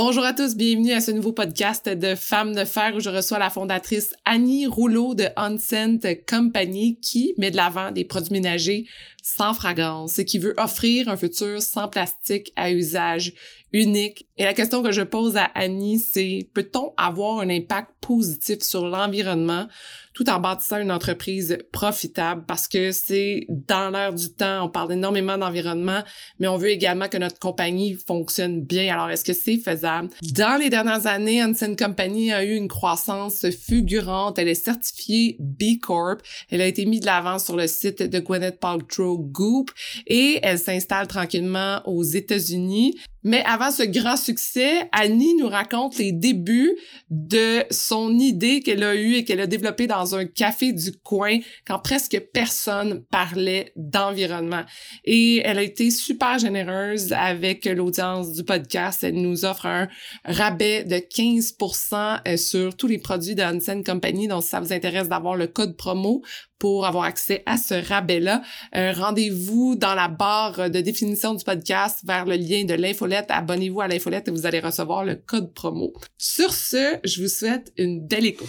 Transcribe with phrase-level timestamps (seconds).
[0.00, 3.40] Bonjour à tous, bienvenue à ce nouveau podcast de Femmes de fer où je reçois
[3.40, 8.86] la fondatrice Annie Rouleau de Unsent Company qui met de l'avant des produits ménagers
[9.24, 13.32] sans fragrance et qui veut offrir un futur sans plastique à usage
[13.72, 14.26] unique.
[14.36, 18.86] Et la question que je pose à Annie, c'est peut-on avoir un impact positif sur
[18.86, 19.66] l'environnement
[20.14, 22.44] tout en bâtissant une entreprise profitable?
[22.46, 26.02] Parce que c'est dans l'air du temps, on parle énormément d'environnement,
[26.38, 28.92] mais on veut également que notre compagnie fonctionne bien.
[28.92, 30.08] Alors, est-ce que c'est faisable?
[30.32, 34.38] Dans les dernières années, Hansen Company a eu une croissance fulgurante.
[34.38, 36.20] Elle est certifiée B Corp.
[36.50, 39.70] Elle a été mise de l'avant sur le site de Gwyneth Paltrow Goop
[40.06, 42.94] et elle s'installe tranquillement aux États-Unis.
[43.28, 46.74] Mais avant ce grand succès, Annie nous raconte les débuts
[47.10, 51.36] de son idée qu'elle a eue et qu'elle a développée dans un café du coin
[51.66, 54.62] quand presque personne parlait d'environnement.
[55.04, 59.04] Et elle a été super généreuse avec l'audience du podcast.
[59.04, 59.88] Elle nous offre un
[60.24, 64.26] rabais de 15% euh, sur tous les produits de Hansen Company.
[64.26, 66.22] Donc, si ça vous intéresse d'avoir le code promo
[66.58, 68.42] pour avoir accès à ce rabais-là.
[68.72, 73.26] Rendez-vous dans la barre de définition du podcast vers le lien de l'infolette.
[73.28, 75.92] Abonnez-vous à l'infolette et vous allez recevoir le code promo.
[76.16, 78.48] Sur ce, je vous souhaite une belle écoute.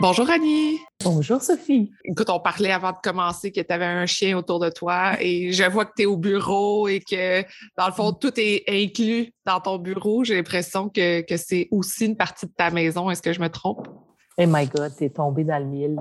[0.00, 0.80] Bonjour Annie.
[1.04, 1.92] Bonjour Sophie.
[2.04, 5.52] Écoute, on parlait avant de commencer que tu avais un chien autour de toi et
[5.52, 7.42] je vois que tu es au bureau et que
[7.78, 10.24] dans le fond, tout est inclus dans ton bureau.
[10.24, 13.08] J'ai l'impression que, que c'est aussi une partie de ta maison.
[13.08, 13.86] Est-ce que je me trompe?
[14.36, 15.96] Oh my God, t'es tombé dans le mille.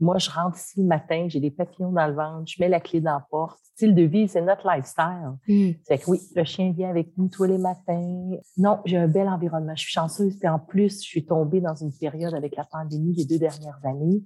[0.00, 2.80] moi, je rentre ici le matin, j'ai des papillons dans le ventre, je mets la
[2.80, 3.58] clé dans la porte.
[3.74, 5.36] Style de vie, c'est notre lifestyle.
[5.46, 5.72] Hmm.
[5.84, 8.30] C'est que oui, le chien vient avec nous tous les matins.
[8.56, 9.74] Non, j'ai un bel environnement.
[9.74, 10.38] Je suis chanceuse.
[10.38, 13.80] Puis en plus, je suis tombée dans une période avec la pandémie des deux dernières
[13.84, 14.22] années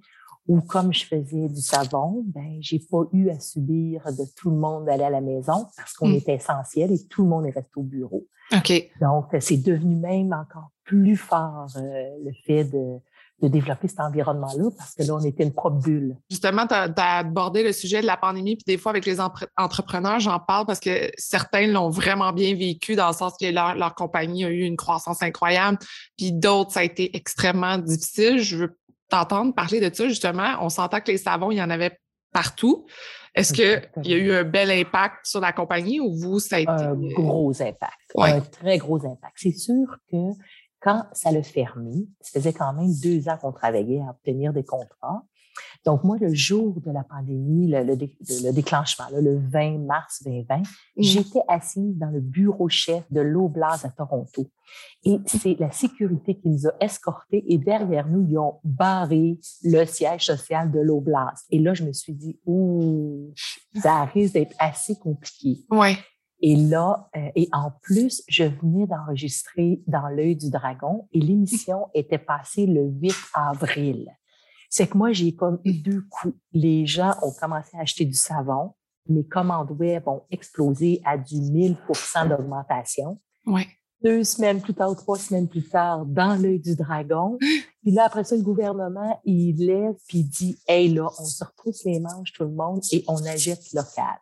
[0.47, 4.57] où, comme je faisais du savon, ben, j'ai pas eu à subir de tout le
[4.57, 6.15] monde d'aller à la maison parce qu'on hmm.
[6.15, 8.27] était essentiel et tout le monde est resté au bureau.
[8.53, 8.91] OK.
[9.01, 12.99] Donc, c'est devenu même encore plus fort euh, le fait de
[13.43, 16.17] de développer cet environnement-là parce que là, on était une propre bulle.
[16.31, 20.21] Justement, tu as, abordé le sujet de la pandémie, puis des fois, avec les entrepreneurs,
[20.21, 24.45] j'en parle parce que certains l'ont vraiment bien vécu dans le sens que leur, compagnie
[24.45, 25.79] a eu une croissance incroyable,
[26.17, 28.39] puis d'autres, ça a été extrêmement difficile.
[28.39, 28.79] Je veux
[29.09, 30.57] t'entendre parler de ça, justement.
[30.61, 31.99] On s'entend que les savons, il y en avait
[32.33, 32.87] partout.
[33.35, 36.59] Est-ce qu'il y a eu un bel impact sur la compagnie ou vous, ça a
[36.61, 36.71] été...
[36.71, 38.13] Un gros impact.
[38.17, 39.35] Un très gros impact.
[39.37, 40.17] C'est sûr que
[40.85, 44.65] quand ça le fermé, ça faisait quand même deux ans qu'on travaillait à obtenir des
[44.65, 45.25] contrats.
[45.87, 50.63] Donc, moi, le jour de la pandémie, le, déclenchement, le 20 mars 2020, mmh.
[50.99, 54.51] j'étais assise dans le bureau chef de l'Oblast à Toronto.
[55.05, 59.85] Et c'est la sécurité qui nous a escortés et derrière nous, ils ont barré le
[59.85, 61.47] siège social de l'Oblast.
[61.51, 63.33] Et là, je me suis dit, ouh,
[63.81, 65.65] ça risque d'être assez compliqué.
[65.71, 65.97] Ouais.
[66.47, 71.87] Et là, euh, et en plus, je venais d'enregistrer dans l'œil du dragon et l'émission
[71.95, 74.11] était passée le 8 avril.
[74.69, 76.37] C'est que moi, j'ai comme eu deux coups.
[76.53, 78.75] Les gens ont commencé à acheter du savon.
[79.09, 83.19] Mes commandes web ont explosé à du 1000% d'augmentation.
[83.47, 83.67] Ouais.
[84.03, 87.39] Deux semaines plus tard, trois semaines plus tard, dans l'œil du dragon.
[87.83, 91.43] Puis là, après ça, le gouvernement, il lève puis il dit, hey là, on se
[91.43, 94.19] retrouve les manches tout le monde et on achète local.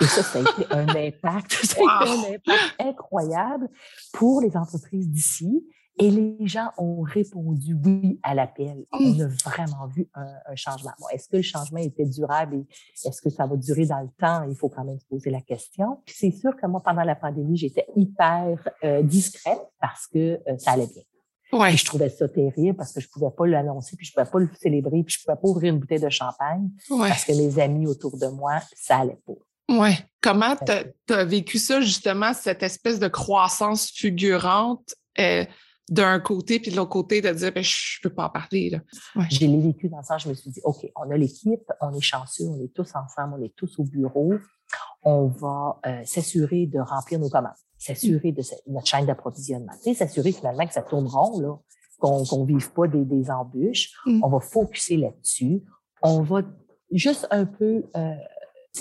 [0.00, 3.68] Et ça, ça a été un impact, ça a été un impact incroyable
[4.12, 5.64] pour les entreprises d'ici.
[5.98, 8.86] Et les gens ont répondu oui à l'appel.
[8.92, 9.20] On mmh.
[9.20, 10.92] a vraiment vu un, changement.
[11.12, 12.66] est-ce que le changement était durable et
[13.06, 14.44] est-ce que ça va durer dans le temps?
[14.48, 15.98] Il faut quand même se poser la question.
[16.06, 20.56] Puis c'est sûr que moi, pendant la pandémie, j'étais hyper euh, discrète parce que euh,
[20.56, 21.02] ça allait bien.
[21.52, 21.76] Ouais.
[21.76, 24.48] je trouvais ça terrible parce que je pouvais pas l'annoncer, puis je pouvais pas le
[24.58, 28.16] célébrer, puis je pouvais pas ouvrir une bouteille de champagne parce que mes amis autour
[28.16, 29.34] de moi, ça allait pas.
[29.70, 29.90] Oui.
[30.20, 35.44] Comment tu as, vécu ça, justement, cette espèce de croissance fulgurante euh,
[35.88, 38.70] d'un côté, puis de l'autre côté, de dire, ben, je ne peux pas en parler.
[38.70, 38.80] Là?
[39.30, 41.94] Je l'ai vécu dans le sens, je me suis dit, OK, on a l'équipe, on
[41.94, 44.34] est chanceux, on est tous ensemble, on est tous au bureau.
[45.02, 50.66] On va euh, s'assurer de remplir nos commandes, s'assurer de notre chaîne d'approvisionnement, s'assurer finalement
[50.66, 51.56] que ça tourne rond, là,
[51.98, 53.92] qu'on ne vive pas des, embûches.
[54.06, 54.22] Mm.
[54.22, 55.62] On va focuser là-dessus.
[56.02, 56.42] On va
[56.92, 58.14] juste un peu euh,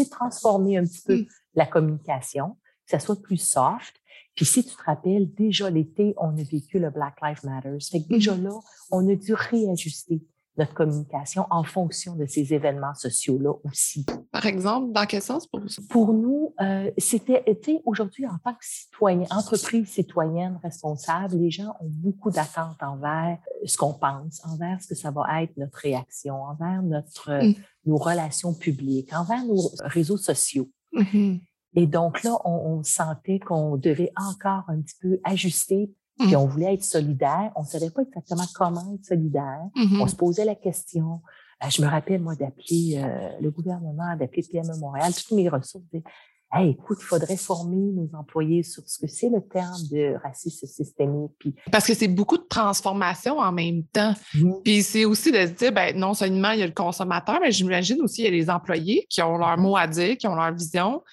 [0.10, 1.28] transformer un petit peu mmh.
[1.56, 3.96] la communication, que ça soit plus soft.
[4.36, 7.78] Puis si tu te rappelles, déjà l'été, on a vécu le Black Lives Matter.
[7.92, 8.58] Fait que déjà là,
[8.92, 10.22] on a dû réajuster
[10.60, 14.06] notre communication en fonction de ces événements sociaux-là aussi.
[14.32, 15.68] Par exemple, dans quel sens pour vous?
[15.90, 17.44] Pour nous, euh, c'était,
[17.86, 23.66] aujourd'hui, en tant que citoyen, entreprise citoyenne responsable, les gens ont beaucoup d'attentes envers euh,
[23.66, 27.56] ce qu'on pense, envers ce que ça va être notre réaction, envers notre, mm.
[27.86, 30.70] nos relations publiques, envers nos réseaux sociaux.
[30.94, 31.42] Mm-hmm.
[31.76, 36.36] Et donc là, on, on sentait qu'on devait encore un petit peu ajuster puis mm.
[36.36, 37.52] on voulait être solidaire.
[37.56, 39.62] On ne savait pas exactement comment être solidaire.
[40.00, 41.22] On se posait la question.
[41.64, 45.84] Euh, je me rappelle, moi, d'appeler euh, le gouvernement, d'appeler PME Montréal, toutes mes ressources.
[46.52, 50.66] Hey, écoute, il faudrait former nos employés sur ce que c'est le terme de racisme
[50.66, 51.32] systémique.
[51.38, 51.54] Puis...
[51.72, 54.16] Parce que c'est beaucoup de transformation en même temps.
[54.64, 57.52] Puis c'est aussi de se dire, ben, non seulement il y a le consommateur, mais
[57.52, 60.34] j'imagine aussi il y a les employés qui ont leur mot à dire, qui ont
[60.34, 61.04] leur vision.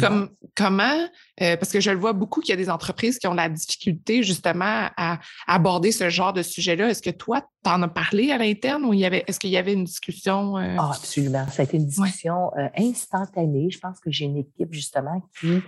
[0.00, 1.06] Comme, comment,
[1.40, 3.48] euh, parce que je le vois beaucoup qu'il y a des entreprises qui ont la
[3.48, 6.88] difficulté justement à, aborder ce genre de sujet-là.
[6.88, 9.50] Est-ce que toi, tu en as parlé à l'interne ou il y avait, est-ce qu'il
[9.50, 10.56] y avait une discussion?
[10.56, 10.76] Euh?
[10.78, 11.46] Ah, absolument.
[11.48, 13.68] Ça a été une discussion euh, instantanée.
[13.70, 15.60] Je pense que j'ai une équipe justement qui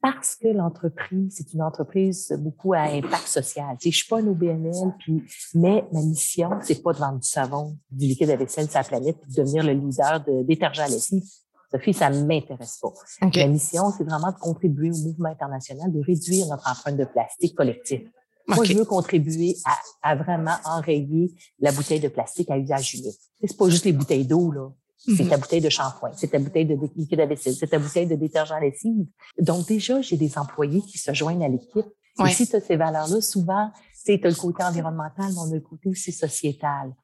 [0.00, 3.76] parce que l'entreprise, c'est une entreprise beaucoup à impact social.
[3.80, 5.22] Je ne suis pas un OBNL, puis,
[5.54, 8.84] mais ma mission, c'est pas de vendre du savon, du liquide à vaisselle sur la
[8.84, 11.22] planète, de devenir le leader de détergent à lessive.
[11.70, 12.92] Sophie, ça ne m'intéresse pas.
[13.34, 17.54] Ma mission, c'est vraiment de contribuer au mouvement international, de réduire notre empreinte de plastique
[17.54, 18.02] collectif.
[18.46, 19.56] Moi, je veux contribuer
[20.02, 23.18] à, vraiment enrayer la bouteille de plastique à usage unique.
[23.42, 24.68] C'est pas juste les bouteilles d'eau, là.
[25.06, 25.40] C'est ta mhm.
[25.40, 28.52] bouteille de shampoing, c'est ta bouteille de liquide à vaisselle, c'est ta bouteille de détergent
[28.52, 29.06] à lessive.
[29.38, 31.86] Donc, déjà, j'ai des employés qui se joignent à l'équipe.
[32.24, 33.70] Et si tu as ces valeurs-là, souvent,
[34.04, 36.94] tu as le côté environnemental, mais on a le côté aussi sociétal.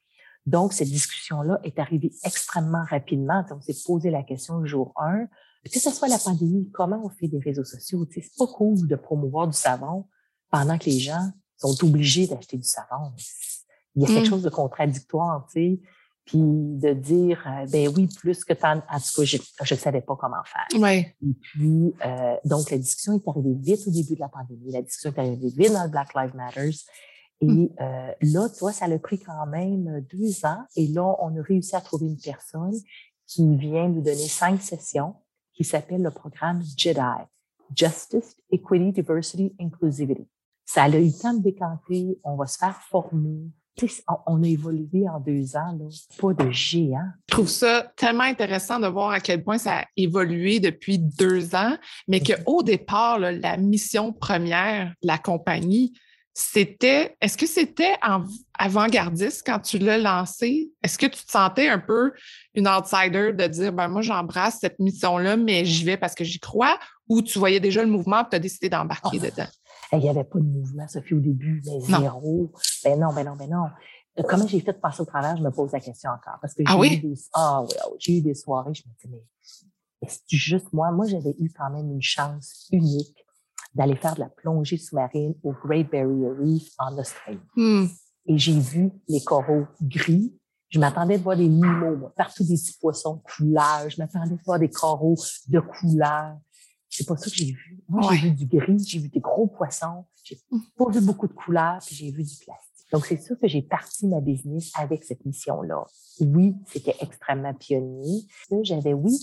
[0.47, 3.45] Donc, cette discussion-là est arrivée extrêmement rapidement.
[3.51, 5.27] On s'est posé la question le jour 1.
[5.71, 8.07] Que ce soit la pandémie, comment on fait des réseaux sociaux?
[8.11, 10.07] C'est pas cool de promouvoir du savon
[10.51, 13.13] pendant que les gens sont obligés d'acheter du savon.
[13.95, 14.31] Il y a quelque mmh.
[14.31, 15.81] chose de contradictoire, tu sais.
[16.27, 20.01] Puis de dire, euh, ben oui, plus que tant, en tout cas, je ne savais
[20.01, 20.81] pas comment faire.
[20.81, 21.17] Ouais.
[21.23, 24.71] Et puis, euh, donc, la discussion est arrivée vite au début de la pandémie.
[24.71, 26.71] La discussion est arrivée vite dans le Black Lives Matter.
[27.41, 27.69] Et mmh.
[27.81, 30.63] euh, là, tu vois, ça a pris quand même deux ans.
[30.77, 32.79] Et là, on a réussi à trouver une personne
[33.27, 35.15] qui vient nous donner cinq sessions
[35.55, 37.27] qui s'appelle le programme JEDI,
[37.75, 40.29] Justice, Equity, Diversity, Inclusivity.
[40.65, 43.51] Ça a eu le temps de décanter, on va se faire former.
[44.27, 45.87] On a évolué en deux ans, là.
[46.19, 47.09] pas de géant.
[47.29, 51.55] Je trouve ça tellement intéressant de voir à quel point ça a évolué depuis deux
[51.55, 51.77] ans,
[52.09, 55.93] mais qu'au départ, la mission première de la compagnie,
[56.33, 57.95] c'était, est-ce que c'était
[58.59, 60.71] avant-gardiste quand tu l'as lancé?
[60.83, 62.13] Est-ce que tu te sentais un peu
[62.55, 66.39] une outsider de dire, ben moi, j'embrasse cette mission-là, mais j'y vais parce que j'y
[66.39, 66.79] crois,
[67.09, 69.31] ou tu voyais déjà le mouvement et tu as décidé d'embarquer ah.
[69.31, 69.49] dedans?
[69.93, 72.53] Il n'y avait pas de mouvement, Sophie, au début, mais zéro.
[72.85, 73.67] Ben non, ben non, ben non.
[74.19, 76.39] Euh, comment j'ai fait de passer au travers, je me pose la question encore.
[76.41, 79.09] Parce que ah j'ai eu des, ah, oui, j'ai eu des soirées, je me disais,
[79.09, 79.23] mais
[80.03, 80.91] est-ce juste moi?
[80.93, 83.25] Moi, j'avais eu quand même une chance unique
[83.75, 87.41] d'aller faire de la plongée sous-marine au Great Barrier Reef en Australie.
[87.57, 87.87] Hmm.
[88.27, 90.35] Et j'ai vu les coraux gris.
[90.69, 93.89] Je m'attendais de voir des mimos, partout des petits poissons de couleur.
[93.89, 95.17] Je m'attendais de voir des coraux
[95.49, 96.37] de couleur.
[97.01, 97.79] C'est pas ça que j'ai vu.
[97.89, 100.05] Moi, j'ai vu du gris, j'ai vu des gros poissons.
[100.23, 100.59] J'ai hmm.
[100.77, 102.87] pas vu beaucoup de couleurs, puis j'ai vu du plastique.
[102.93, 105.87] Donc, c'est sûr que j'ai parti ma business avec cette mission-là.
[106.21, 108.27] Oui, c'était extrêmement pionnier.
[108.65, 109.17] J'avais, oui,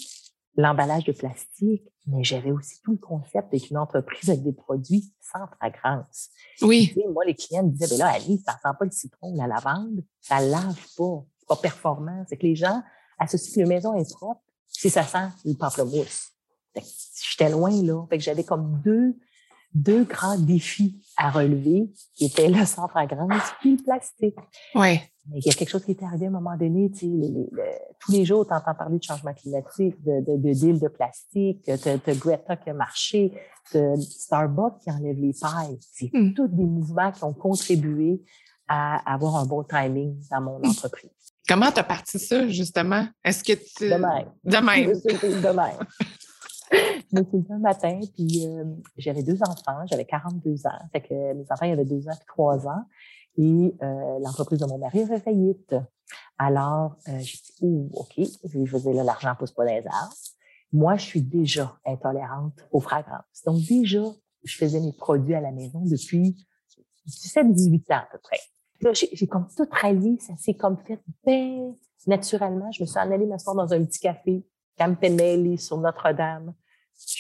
[0.55, 5.13] l'emballage de plastique, mais j'avais aussi tout le concept d'être une entreprise avec des produits
[5.21, 6.29] sans fragrance.
[6.63, 6.95] Oui.
[7.13, 9.45] moi, les clients me disaient, ben là, Alice, ça sent pas le citron ou la
[9.45, 12.25] lavande, ça lave pas, c'est pas performant.
[12.27, 12.81] C'est que les gens
[13.19, 16.31] associent que la maison est propre si ça sent le pamplemousse.
[17.31, 18.05] J'étais loin, là.
[18.09, 19.15] Fait que j'avais comme deux,
[19.73, 24.35] deux grands défis à relever, qui étaient le sans fragrance puis le plastique.
[24.75, 24.99] Oui.
[25.29, 27.49] Mais il y a quelque chose qui est arrivé à un moment donné, tu sais,
[27.99, 31.65] tous les jours, tu entends parler de changement climatique, de, de, de deal de plastique,
[31.65, 33.33] de, Greta qui a marché,
[33.73, 35.77] de Starbucks qui enlève les pailles.
[35.81, 36.33] C'est hmm.
[36.33, 38.21] tous des mouvements qui ont contribué
[38.69, 40.69] à avoir un bon timing dans mon hmm.
[40.69, 41.11] entreprise.
[41.47, 43.05] Comment tu as parti ça, justement?
[43.23, 43.89] Est-ce que tu...
[43.89, 44.31] De même.
[44.43, 44.91] De même.
[45.41, 45.87] De même.
[46.71, 48.65] Je me suis un matin, puis euh,
[48.97, 50.71] j'avais deux enfants, j'avais 42 ans.
[50.91, 52.83] Fait que mes enfants, avaient deux ans et trois ans.
[53.37, 55.75] Et euh, l'entreprise de mon mari avait faillite.
[56.37, 60.15] Alors, euh, j'ai dit, oh, OK, je veux dire, l'argent pousse pas les arbres.
[60.73, 63.43] Moi, je suis déjà intolérante aux fragrances.
[63.45, 64.03] Donc, déjà,
[64.43, 66.35] je faisais mes produits à la maison depuis
[67.07, 68.39] 17-18 ans à peu près.
[68.93, 71.73] J'ai comme tout rallié, ça s'est comme fait bien
[72.05, 72.71] naturellement.
[72.71, 74.45] Je me suis en allée m'asseoir dans un petit café,
[74.77, 76.53] Campanelli, sur Notre-Dame.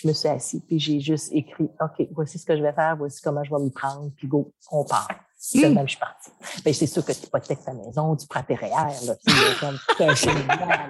[0.01, 2.95] je me suis assise, puis j'ai juste écrit, OK, voici ce que je vais faire,
[2.97, 5.07] voici comment je vais me prendre, puis go, on part.
[5.39, 5.75] C'est mm.
[5.75, 6.31] même, je suis partie.
[6.63, 9.13] Ben, c'est sûr que tu hypothèques ta maison, tu prends tes REER, sais,
[9.59, 10.87] comme, un cheminement,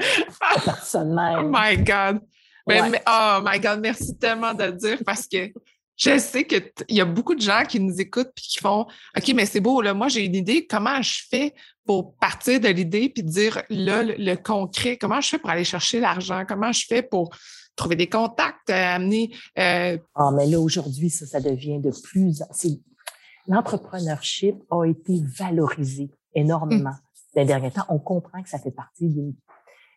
[0.63, 1.45] personne même.
[1.45, 2.21] Oh my God.
[2.65, 5.51] Ben, mais, oh my God, merci tellement de le dire parce que
[5.97, 8.85] je sais qu'il y a beaucoup de gens qui nous écoutent puis qui font
[9.17, 11.53] OK, mais c'est beau, là, moi j'ai une idée, comment je fais
[11.85, 15.99] pour partir de l'idée puis dire là, le, concret, comment je fais pour aller chercher
[15.99, 17.35] l'argent, comment je fais pour
[17.75, 19.31] trouver des contacts, euh, amener.
[19.57, 19.97] Euh...
[20.15, 22.41] Ah, mais là, aujourd'hui, ça, ça devient de plus.
[23.47, 26.89] L'entrepreneurship a été valorisé énormément.
[26.89, 27.01] Mmh.
[27.33, 29.33] Ces derniers temps, on comprend que ça fait partie d'une.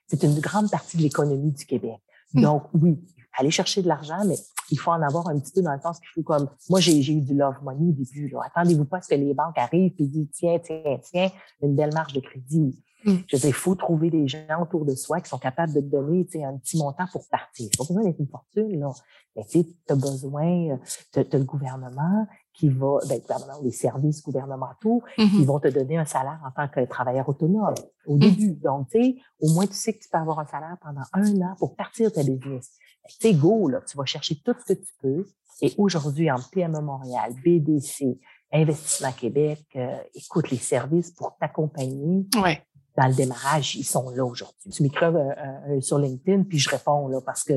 [0.06, 2.00] C'est une grande partie de l'économie du Québec.
[2.34, 2.42] Mmh.
[2.42, 2.98] Donc, oui,
[3.38, 4.36] aller chercher de l'argent, mais
[4.70, 6.98] il faut en avoir un petit peu dans le sens qu'il faut comme, moi, j'ai
[6.98, 8.40] eu du love money au début, là.
[8.46, 11.30] Attendez-vous pas à ce que les banques arrivent et disent, tiens, tiens, tiens,
[11.62, 12.78] une belle marge de crédit.
[13.04, 13.14] Mm.
[13.26, 15.80] Je veux dire, il faut trouver des gens autour de soi qui sont capables de
[15.80, 17.68] te donner, tu sais, un petit montant pour partir.
[17.76, 18.92] Pas besoin d'être une fortune, là.
[19.36, 20.78] Mais tu as besoin,
[21.12, 25.44] tu as, le gouvernement qui va, ben, gouvernement les services gouvernementaux qui mm-hmm.
[25.44, 27.74] vont te donner un salaire en tant que travailleur autonome
[28.06, 28.18] au mm.
[28.18, 28.54] début.
[28.54, 31.42] Donc, tu sais, au moins, tu sais que tu peux avoir un salaire pendant un
[31.42, 32.70] an pour partir ta business.
[33.08, 33.80] C'est go, là.
[33.88, 35.24] Tu vas chercher tout ce que tu peux.
[35.62, 38.18] Et aujourd'hui, en PME Montréal, BDC,
[38.52, 42.26] Investissement Québec, euh, écoute les services pour t'accompagner.
[42.42, 42.62] Ouais.
[42.96, 44.70] Dans le démarrage, ils sont là aujourd'hui.
[44.70, 47.54] Tu m'écris euh, sur LinkedIn, puis je réponds là parce que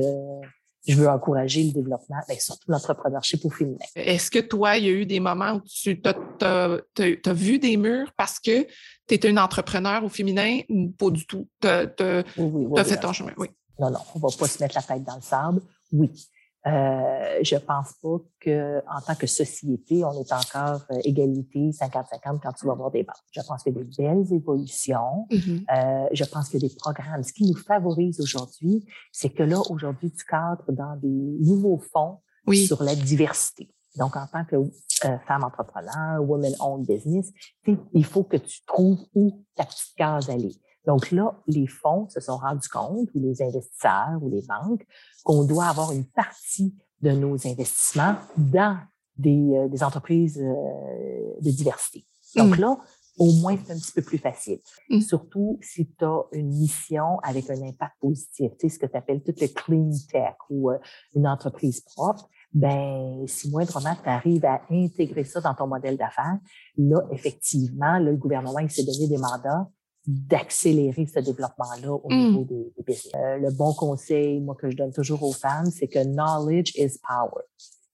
[0.86, 3.78] je veux encourager le développement, ben, surtout l'entrepreneurship au féminin.
[3.94, 8.12] Est-ce que toi, il y a eu des moments où tu as, vu des murs
[8.16, 8.64] parce que
[9.06, 11.48] tu étais une entrepreneur au féminin ou pas du tout?
[11.60, 13.48] Tu as, fait ton chemin, oui.
[13.78, 15.62] Non, non, on va pas se mettre la tête dans le sable.
[15.92, 16.10] Oui.
[16.66, 22.40] Euh, je pense pas que en tant que société, on est encore euh, égalité 50-50
[22.42, 23.16] quand tu vas voir des banques.
[23.32, 25.26] Je pense qu'il y a des belles évolutions.
[25.30, 25.64] Mm-hmm.
[25.76, 27.22] euh, je pense qu'il y a des programmes.
[27.22, 32.20] Ce qui nous favorise aujourd'hui, c'est que là, aujourd'hui, tu cadres dans des nouveaux fonds
[32.52, 33.68] sur la diversité.
[33.96, 37.30] Donc, en tant que euh, femme entrepreneur, woman-owned business,
[37.92, 40.54] il faut que tu trouves où ta petite case aller.
[40.86, 44.86] Donc là, les fonds se sont rendus compte, ou les investisseurs, ou les banques,
[45.24, 48.78] qu'on doit avoir une partie de nos investissements dans
[49.16, 52.06] des, euh, des entreprises euh, de diversité.
[52.36, 52.60] Donc mmh.
[52.60, 52.78] là,
[53.18, 54.58] au moins, c'est un petit peu plus facile.
[54.90, 55.00] Mmh.
[55.00, 58.96] Surtout si tu as une mission avec un impact positif, tu sais, ce que tu
[58.96, 60.78] appelles tout le clean tech ou euh,
[61.14, 66.38] une entreprise propre, ben si moindrement tu arrives à intégrer ça dans ton modèle d'affaires,
[66.76, 69.68] là, effectivement, là, le gouvernement, il s'est donné des mandats
[70.06, 72.16] d'accélérer ce développement-là au mmh.
[72.16, 73.14] niveau des, business.
[73.14, 76.98] Euh, le bon conseil, moi, que je donne toujours aux femmes, c'est que knowledge is
[77.06, 77.44] power.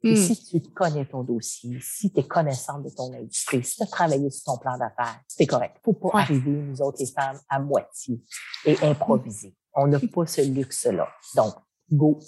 [0.02, 0.16] Et mmh.
[0.16, 3.86] si tu connais ton dossier, si tu es connaissante de ton industrie, si tu as
[3.86, 5.76] travaillé sur ton plan d'affaires, c'est correct.
[5.84, 8.20] Faut pas arriver, nous autres, les femmes, à moitié
[8.64, 9.54] et improviser.
[9.74, 11.06] On n'a pas ce luxe-là.
[11.36, 11.54] Donc,
[11.92, 12.18] go.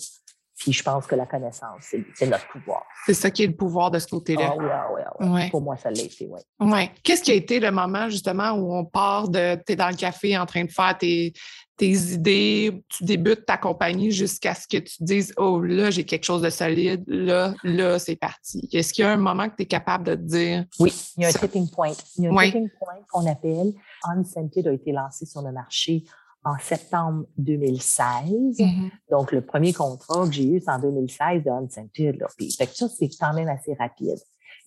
[0.62, 2.84] Puis je pense que la connaissance, c'est notre pouvoir.
[3.04, 4.52] C'est ça qui est le pouvoir de ce côté-là.
[4.52, 5.50] Ah oui, ah oui, ah oui.
[5.50, 6.40] Pour moi, ça l'a été, oui.
[6.60, 6.92] Ouais.
[7.02, 9.96] Qu'est-ce qui a été le moment, justement, où on part de, tu es dans le
[9.96, 11.32] café en train de faire tes,
[11.76, 16.24] tes idées, tu débutes ta compagnie jusqu'à ce que tu dises, oh là, j'ai quelque
[16.24, 18.68] chose de solide, là, là, c'est parti.
[18.72, 20.64] Est-ce qu'il y a un moment que tu es capable de te dire?
[20.78, 21.92] Oui, il y a un tipping point.
[22.18, 23.72] Il y a un tipping point qu'on appelle
[24.04, 26.04] Unscented a été lancé sur le marché
[26.44, 28.30] en septembre 2016.
[28.58, 28.90] Mm-hmm.
[29.10, 32.18] Donc, le premier contrat que j'ai eu, c'est en 2016 de.
[32.18, 32.26] Là.
[32.36, 34.18] Puis, fait que ça, c'est quand même assez rapide.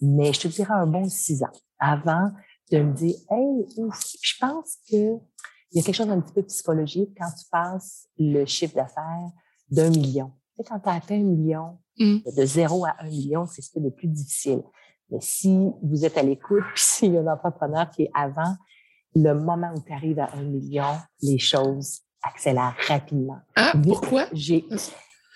[0.02, 2.32] Mais je te dirais un bon six ans avant
[2.72, 3.66] de me dire, hey,
[4.22, 5.20] je pense que
[5.72, 9.30] il y a quelque chose d'un petit peu psychologique quand tu passes le chiffre d'affaires
[9.70, 10.32] d'un million.
[10.56, 12.20] Tu sais, quand tu as atteint un million, mm.
[12.38, 14.64] de zéro à un million, c'est ce qui est le plus difficile.
[15.10, 18.56] Mais si vous êtes à l'écoute, puis s'il y a un entrepreneur qui est avant,
[19.16, 23.40] le moment où tu arrives à un million, les choses accélèrent rapidement.
[23.56, 24.26] Ah, pourquoi?
[24.34, 24.66] J'ai,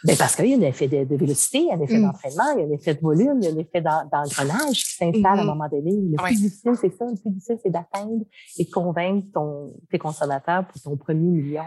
[0.03, 2.03] ben parce qu'il y a un effet de, vélocité, il y a un effet mm.
[2.03, 4.95] d'entraînement, il y a un effet de volume, il y a un effet d'engrenage qui
[4.95, 5.45] s'installe à un mm-hmm.
[5.45, 5.91] moment donné.
[5.91, 7.05] Le plus difficile, c'est ça.
[7.05, 8.23] Le plus difficile, c'est d'atteindre
[8.57, 11.65] et de convaincre ton, tes consommateurs pour ton premier million.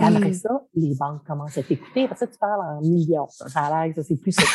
[0.00, 2.04] Après ça, les banques commencent à t'écouter.
[2.04, 3.28] Après ça, tu parles en millions.
[3.28, 4.52] Ça a l'air que c'est plus sexy.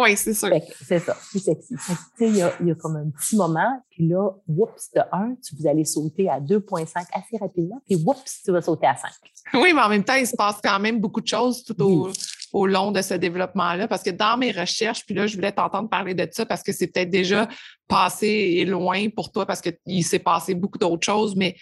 [0.00, 0.50] oui, c'est sûr.
[0.84, 1.74] C'est ça, plus sexy.
[1.76, 5.00] Tu sais, il y a, y a, comme un petit moment, puis là, oups, de
[5.12, 8.96] 1, tu vas aller sauter à 2,5 assez rapidement, puis oups, tu vas sauter à
[8.96, 9.10] 5.
[9.54, 12.10] Oui, mais en même temps, il se passe quand même beaucoup de choses tout au,
[12.52, 15.88] au long de ce développement-là, parce que dans mes recherches, puis là, je voulais t'entendre
[15.88, 17.48] parler de ça parce que c'est peut-être déjà
[17.86, 21.56] passé et loin pour toi parce qu'il s'est passé beaucoup d'autres choses, mais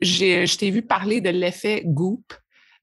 [0.00, 2.34] je t'ai vu parler de l'effet Goop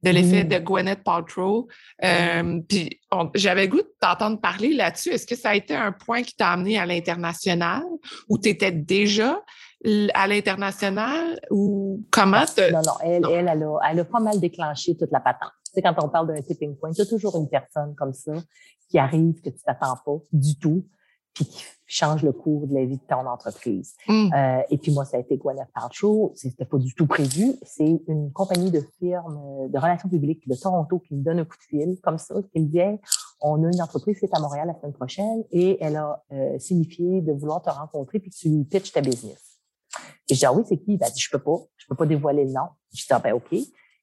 [0.03, 0.47] de l'effet mmh.
[0.47, 1.67] de Gwyneth Paltrow.
[2.03, 2.99] Euh, puis
[3.35, 5.09] j'avais goût de t'entendre parler là-dessus.
[5.09, 7.83] Est-ce que ça a été un point qui t'a amené à l'international
[8.29, 9.41] ou tu étais déjà
[10.13, 14.95] à l'international ou comment Non, non, elle, Elle, elle, a, elle a pas mal déclenché
[14.97, 15.51] toute la patente.
[15.65, 18.13] Tu sais, quand on parle d'un tipping point, il y a toujours une personne comme
[18.13, 18.33] ça
[18.89, 20.85] qui arrive que tu t'attends pas du tout,
[21.33, 23.95] puis qui change le cours de la vie de ton entreprise.
[24.07, 24.33] Mm.
[24.33, 26.33] Euh, et puis moi, ça a été Gwyneth Paltrow.
[26.35, 27.53] C'était pas du tout prévu.
[27.63, 31.57] C'est une compagnie de firmes de relations publiques de Toronto qui me donne un coup
[31.57, 32.99] de fil comme ça, qui me dit Hey,
[33.41, 36.59] on a une entreprise qui est à Montréal la semaine prochaine et elle a euh,
[36.59, 39.59] signifié de vouloir te rencontrer puis que tu lui pitches ta business.
[40.29, 40.97] Et je dis ah oui, c'est qui?
[40.97, 42.67] Ben, je peux pas, je peux pas dévoiler le nom.
[42.93, 43.55] Je dis ah ben OK.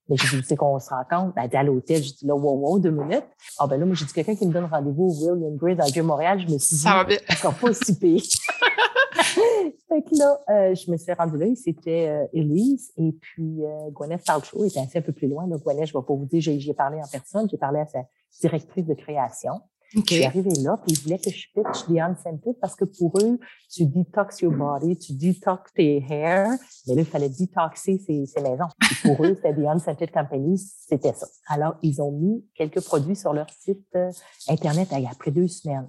[0.08, 1.34] Mais j'ai dit, tu sais qu'on se rencontre?
[1.34, 2.02] Ben, elle dit à l'hôtel.
[2.02, 3.26] Je dis là, wow, wow, deux minutes.
[3.58, 5.84] Ah ben là, moi, j'ai dit quelqu'un qui me donne rendez-vous au William Gray dans
[5.84, 6.40] le Vieux-Montréal.
[6.40, 7.18] Je me suis dit, Ça va bien.
[7.30, 8.22] encore pas si pire.
[9.88, 13.90] fait que là, euh, je me suis rendue là, c'était euh, Elise et puis euh,
[13.90, 15.46] Gwyneth Paltrow était assez un peu plus loin.
[15.48, 17.86] Là, Gwyneth, je vais pas vous dire, j'ai j'ai parlé en personne, j'ai parlé à
[17.86, 18.00] sa
[18.40, 19.60] directrice de création.
[19.94, 20.04] OK.
[20.08, 23.18] Je suis arrivée là, puis ils voulaient que je pitch The Unscented parce que pour
[23.22, 23.38] eux,
[23.70, 26.48] tu detox your body, tu detox tes hair,
[26.86, 28.68] mais là, il fallait detoxer ses, ses maisons.
[28.82, 31.26] Et pour eux, c'était The Unscented Company, c'était ça.
[31.48, 34.10] Alors, ils ont mis quelques produits sur leur site euh,
[34.48, 35.88] Internet il y a après deux semaines.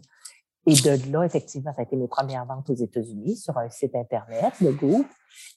[0.67, 3.95] Et de là, effectivement, ça a été mes premières ventes aux États-Unis sur un site
[3.95, 5.07] Internet, le groupe.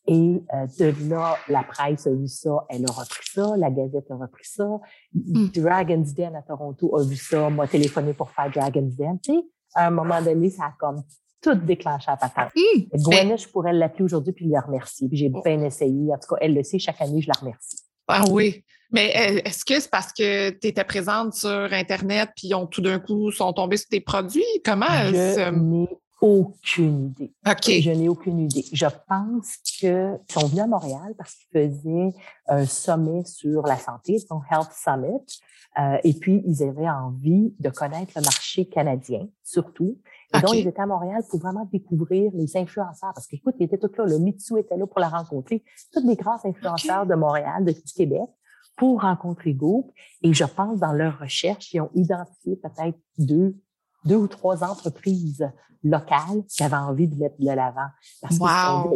[0.07, 4.09] Et euh, de là, la presse a vu ça, elle a repris ça, la Gazette
[4.11, 4.69] a repris ça,
[5.13, 9.19] Dragon's Den à Toronto a vu ça, m'a téléphoné pour faire Dragon's Den.
[9.21, 9.41] Tu sais,
[9.75, 11.03] à un moment donné, ça a comme
[11.43, 12.53] tout déclenché à patente.
[12.55, 12.61] Mm.
[12.93, 15.09] Mais- Gwyneth, je pourrais l'appeler aujourd'hui puis la remercier.
[15.09, 16.13] Puis j'ai bien essayé.
[16.13, 17.79] En tout cas, elle le sait, chaque année, je la remercie.
[18.11, 18.65] Ah oui.
[18.93, 22.81] Mais euh, est-ce que c'est parce que tu étais présente sur Internet puis ont tout
[22.81, 24.43] d'un coup sont tombés sur tes produits?
[24.65, 24.87] Comment?
[24.87, 25.89] Je euh, n'ai
[26.21, 27.33] aucune idée.
[27.47, 27.71] OK.
[27.81, 28.65] Je n'ai aucune idée.
[28.73, 32.13] Je pense qu'ils sont venus à Montréal parce qu'ils faisaient
[32.49, 35.41] un sommet sur la santé, son Health Summit.
[35.79, 39.99] Euh, et puis, ils avaient envie de connaître le marché canadien, surtout.
[40.35, 43.13] Et donc, ils étaient à Montréal pour vraiment découvrir les influenceurs.
[43.15, 44.07] Parce qu'écoute, ils étaient tous là.
[44.07, 45.63] Le Mitsu était là pour la rencontrer.
[45.93, 48.29] Tous des grands influenceurs de Montréal, de, du Québec,
[48.77, 49.91] pour rencontrer Goop.
[50.23, 53.57] Et je pense, dans leur recherche, ils ont identifié peut-être deux,
[54.05, 55.45] deux ou trois entreprises
[55.83, 57.89] locales qui avaient envie de mettre de l'avant.
[58.21, 58.45] Parce que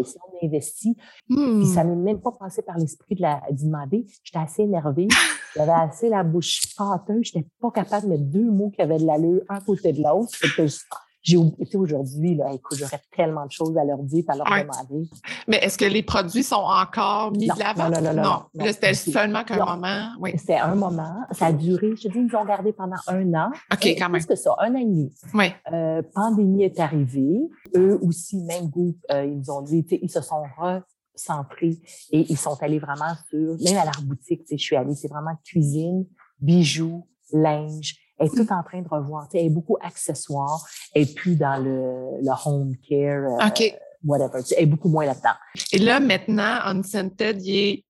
[0.05, 0.97] si on investit,
[1.31, 1.61] Hmm.
[1.61, 4.07] puis ça m'est même pas passé par l'esprit de la d'y demander.
[4.23, 5.09] J'étais assez énervée.
[5.57, 7.23] J'avais assez la bouche pâteuse.
[7.33, 10.31] J'étais pas capable de mettre deux mots qui avaient de l'allure un côté de l'autre.
[10.57, 10.77] Que je-
[11.25, 14.63] J'ai oublié aujourd'hui, là, écoute, j'aurais tellement de choses à leur dire, à leur Ouais.
[14.63, 15.09] demander.
[15.49, 17.89] Mais est-ce que les produits sont encore mis Non, de l'avant?
[17.89, 18.23] non, non, non, non,
[18.55, 18.65] non.
[18.67, 20.09] Là, c'était seulement qu'un moment.
[20.21, 20.33] Oui.
[20.37, 21.17] C'était un moment.
[21.33, 23.51] Ça a duré, je dis, ils nous ont gardé pendant un an.
[23.73, 24.21] OK, Euh, quand même.
[24.21, 25.15] Plus que ça, un an et demi.
[25.33, 25.47] Oui.
[25.73, 27.41] Euh, pandémie est arrivée.
[27.75, 31.79] Eux aussi, même groupe, euh, ils nous ont dit, ils se sont recentrés
[32.11, 34.95] et ils sont allés vraiment sur, même à leur boutique, tu sais, je suis allée,
[34.95, 36.05] c'est vraiment cuisine,
[36.41, 37.97] bijoux, linge.
[38.19, 39.29] Elle est tout en train de revoir.
[39.35, 40.65] Elle est beaucoup accessoires.
[40.95, 43.75] Elle est plus dans le, le home care, euh, OK.
[44.05, 44.41] whatever.
[44.57, 45.35] Elle est beaucoup moins là-dedans.
[45.73, 47.85] Et là, maintenant, Unscented, il est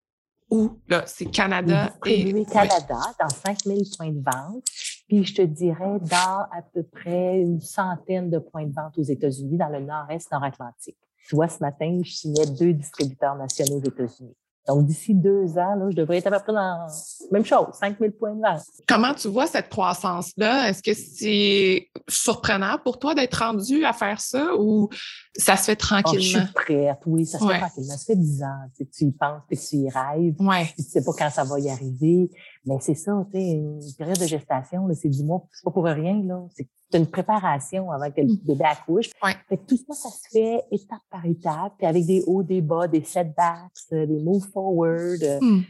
[0.51, 0.79] où?
[0.89, 2.17] Là, c'est Il est Canada et.
[2.17, 4.65] distribué Canada dans 5000 points de vente.
[5.09, 9.03] Puis je te dirais dans à peu près une centaine de points de vente aux
[9.03, 10.97] États-Unis, dans le nord-est, nord-atlantique.
[11.29, 14.37] Tu vois, ce matin, je signais deux distributeurs nationaux aux États-Unis.
[14.67, 16.87] Donc, d'ici deux ans, là, je devrais être à peu près dans
[17.31, 18.63] même chose, 5000 points de vente.
[18.89, 20.71] Comment tu vois cette croissance-là?
[20.71, 24.89] Est-ce que c'est surprenant pour toi d'être rendu à faire ça ou
[25.37, 26.45] ça se fait Oh, je tranquillement?
[26.45, 27.55] suis prête, oui, ça se Ouais.
[27.55, 27.97] fait tranquillement.
[27.97, 30.35] Ça fait dix ans, tu, sais, tu y penses, puis tu y rêves.
[30.39, 30.65] Oui.
[30.75, 32.31] puis tu sais pas quand ça va y arriver.
[32.65, 35.85] Mais c'est ça, tu sais, une période de gestation, c'est dix mois, c'est pas pour
[35.85, 36.41] rien, là.
[36.57, 39.11] C'est c'est une préparation avant que le bébé accouche.
[39.23, 39.33] Ouais.
[39.49, 42.61] Fait que tout ça, ça se fait étape par étape, puis avec des hauts, des
[42.61, 45.23] bas, des setbacks, euh, des move forward.
[45.23, 45.63] euh, Hmm.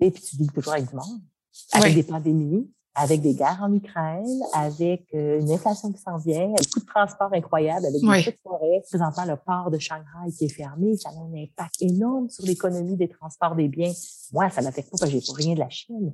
[0.00, 1.20] Et puis tu vis toujours avec du monde,
[1.72, 1.94] avec Ouais.
[1.96, 6.64] des pandémies, avec des guerres en Ukraine, avec euh, une inflation qui s'en vient, avec
[6.68, 8.82] beaucoup de transports incroyables, avec des feux de forêt.
[8.88, 12.96] Présentement, le port de Shanghai qui est fermé, ça a un impact énorme sur l'économie
[12.96, 13.92] des transports des biens.
[14.32, 16.12] Moi, ça m'affecte pas parce que j'ai pas rien de la Chine.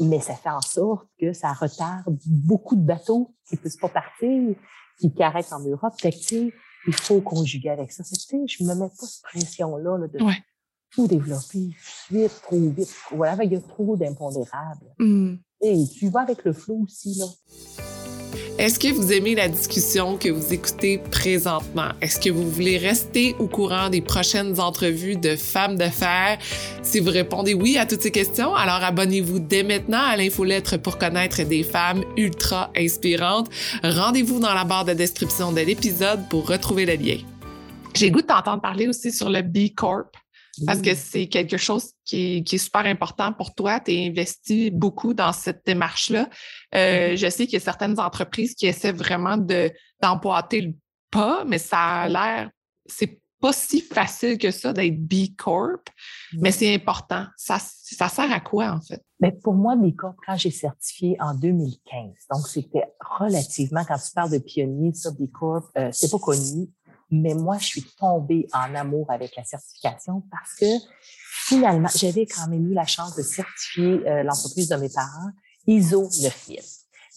[0.00, 3.88] Mais ça fait en sorte que ça retarde beaucoup de bateaux qui ne puissent pas
[3.88, 4.54] partir,
[5.00, 5.94] qui carrent en Europe.
[6.00, 6.50] Fait que,
[6.86, 8.04] il faut conjuguer avec ça.
[8.04, 10.42] Fait que, tu sais, je me mets pas cette pression-là là, de Ouais.
[10.90, 11.70] tout développer
[12.10, 12.94] vite, trop vite.
[13.12, 14.94] Voilà, il y a trop d'impondérables.
[14.98, 15.36] Hmm.
[15.62, 17.26] Et tu vas avec le flot aussi, là.
[18.62, 21.88] Est-ce que vous aimez la discussion que vous écoutez présentement?
[22.00, 26.38] Est-ce que vous voulez rester au courant des prochaines entrevues de femmes d'affaires?
[26.80, 30.96] Si vous répondez oui à toutes ces questions, alors abonnez-vous dès maintenant à l'infolettre pour
[30.96, 33.50] connaître des femmes ultra inspirantes.
[33.82, 37.18] Rendez-vous dans la barre de description de l'épisode pour retrouver le lien.
[37.96, 40.16] J'ai goût de t'entendre parler aussi sur le B Corp.
[40.66, 43.80] Parce que c'est quelque chose qui est, qui est super important pour toi.
[43.80, 46.28] Tu es investi beaucoup dans cette démarche-là.
[46.74, 50.74] Euh, je sais qu'il y a certaines entreprises qui essaient vraiment de, d'emboîter le
[51.10, 52.50] pas, mais ça a l'air,
[52.86, 55.88] c'est pas si facile que ça d'être B Corp,
[56.32, 57.26] mais c'est important.
[57.36, 59.04] Ça, ça sert à quoi, en fait?
[59.20, 64.12] Mais pour moi, B Corp, quand j'ai certifié en 2015, donc c'était relativement, quand tu
[64.14, 66.70] parles de pionnier, ça, B Corp, euh, c'est pas connu,
[67.10, 70.66] mais moi, je suis tombée en amour avec la certification parce que
[71.46, 75.30] finalement, j'avais quand même eu la chance de certifier euh, l'entreprise de mes parents
[75.66, 76.60] ISO 9000.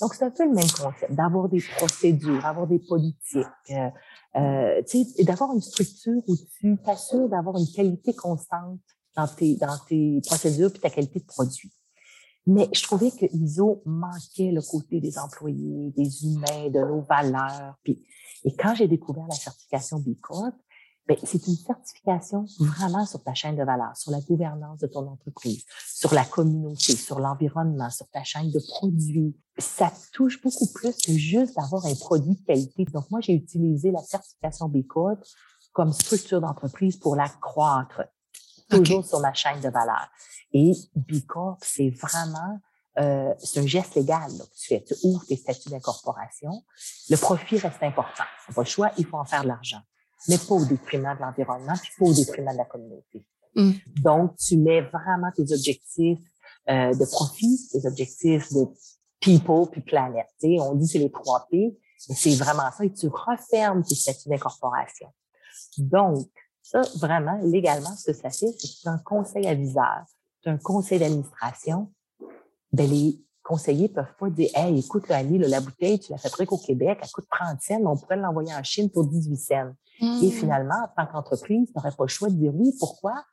[0.01, 3.89] Donc, c'est un peu le même concept, d'avoir des procédures, avoir des politiques, euh,
[4.35, 4.81] euh,
[5.17, 8.79] et d'avoir une structure où tu t'assures d'avoir une qualité constante
[9.15, 11.71] dans tes, dans tes procédures puis ta qualité de produit.
[12.45, 17.75] Mais je trouvais que ISO manquait le côté des employés, des humains, de nos valeurs.
[17.83, 18.05] Puis,
[18.43, 20.53] et quand j'ai découvert la certification B Corp,
[21.23, 25.63] c'est une certification vraiment sur ta chaîne de valeur, sur la gouvernance de ton entreprise,
[25.87, 29.35] sur la communauté, sur l'environnement, sur ta chaîne de produits.
[29.57, 32.85] Ça touche beaucoup plus que juste d'avoir un produit de qualité.
[32.85, 35.19] Donc, moi, j'ai utilisé la certification B Corp
[35.73, 38.03] comme structure d'entreprise pour la croître,
[38.69, 40.07] toujours sur ma chaîne de valeur.
[40.53, 42.59] Et B Corp, c'est vraiment
[42.97, 44.83] euh, c'est un geste légal là, que tu fais.
[44.83, 46.63] Tu ouvres tes statuts d'incorporation.
[47.09, 48.23] Le profit reste important.
[48.55, 49.81] Pas le choix, il faut en faire de l'argent
[50.27, 53.25] mais pas au détriment de l'environnement, puis pas au détriment de la communauté.
[53.55, 53.71] Mm.
[54.01, 56.19] Donc, tu mets vraiment tes objectifs
[56.69, 58.67] euh, de profit, tes objectifs de
[59.19, 60.27] people puis planète.
[60.43, 61.77] On dit c'est les trois P,
[62.09, 62.83] mais c'est vraiment ça.
[62.83, 65.07] Et tu refermes tes statuts d'incorporation.
[65.77, 66.27] Donc,
[66.61, 70.03] ça, vraiment, légalement, ce que ça fait, c'est que c'est un conseil aviseur,
[70.43, 71.91] c'est un conseil d'administration.
[72.73, 76.57] Ben, les conseillers peuvent pas dire, hey, écoute, Annie, la bouteille, tu la fait qu'au
[76.57, 79.71] Québec, elle coûte 30 cents, on pourrait l'envoyer en Chine pour 18 cents.
[80.01, 80.31] Et hmm.
[80.31, 82.75] finalement, en tant qu'entreprise, tu n'aurais pas le choix de dire oui.
[82.79, 83.23] Pourquoi?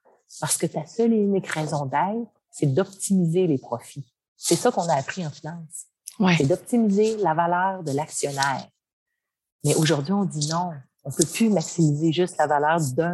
[0.40, 4.14] Parce que ta seule et unique raison d'être, c'est d'optimiser les profits.
[4.36, 5.86] C'est ça qu'on a appris en finance.
[6.20, 6.34] Ouais.
[6.36, 8.68] C'est d'optimiser la valeur de l'actionnaire.
[9.64, 10.70] Mais aujourd'hui, on dit non.
[11.04, 13.12] On peut plus maximiser juste la valeur d'un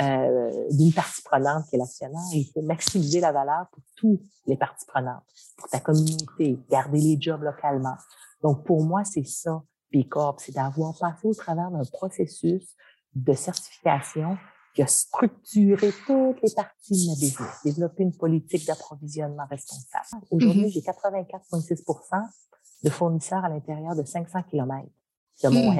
[0.00, 2.20] euh, d'une partie prenante qui est l'actionnaire.
[2.32, 5.22] Il faut maximiser la valeur pour toutes les parties prenantes,
[5.56, 7.96] pour ta communauté, garder les jobs localement.
[8.42, 9.62] Donc, pour moi, c'est ça.
[9.92, 12.76] B Corp, c'est d'avoir passé au travers d'un processus
[13.14, 14.38] de certification
[14.74, 20.24] qui a structuré toutes les parties de ma business, développé une politique d'approvisionnement responsable.
[20.30, 20.72] Aujourd'hui, mm-hmm.
[20.72, 22.22] j'ai 84,6
[22.84, 24.88] de fournisseurs à l'intérieur de 500 km
[25.42, 25.78] de mon mm.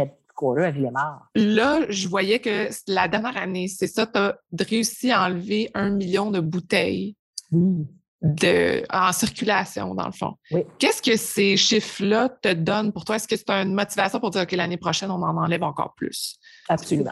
[0.95, 1.23] À.
[1.35, 5.91] Là, je voyais que la dernière année, c'est ça, tu as réussi à enlever un
[5.91, 7.17] million de bouteilles.
[7.53, 7.87] Oui
[8.23, 10.35] de, en circulation, dans le fond.
[10.79, 13.17] Qu'est-ce que ces chiffres-là te donnent pour toi?
[13.17, 16.39] Est-ce que c'est une motivation pour dire, que l'année prochaine, on en enlève encore plus?
[16.69, 17.11] Absolument.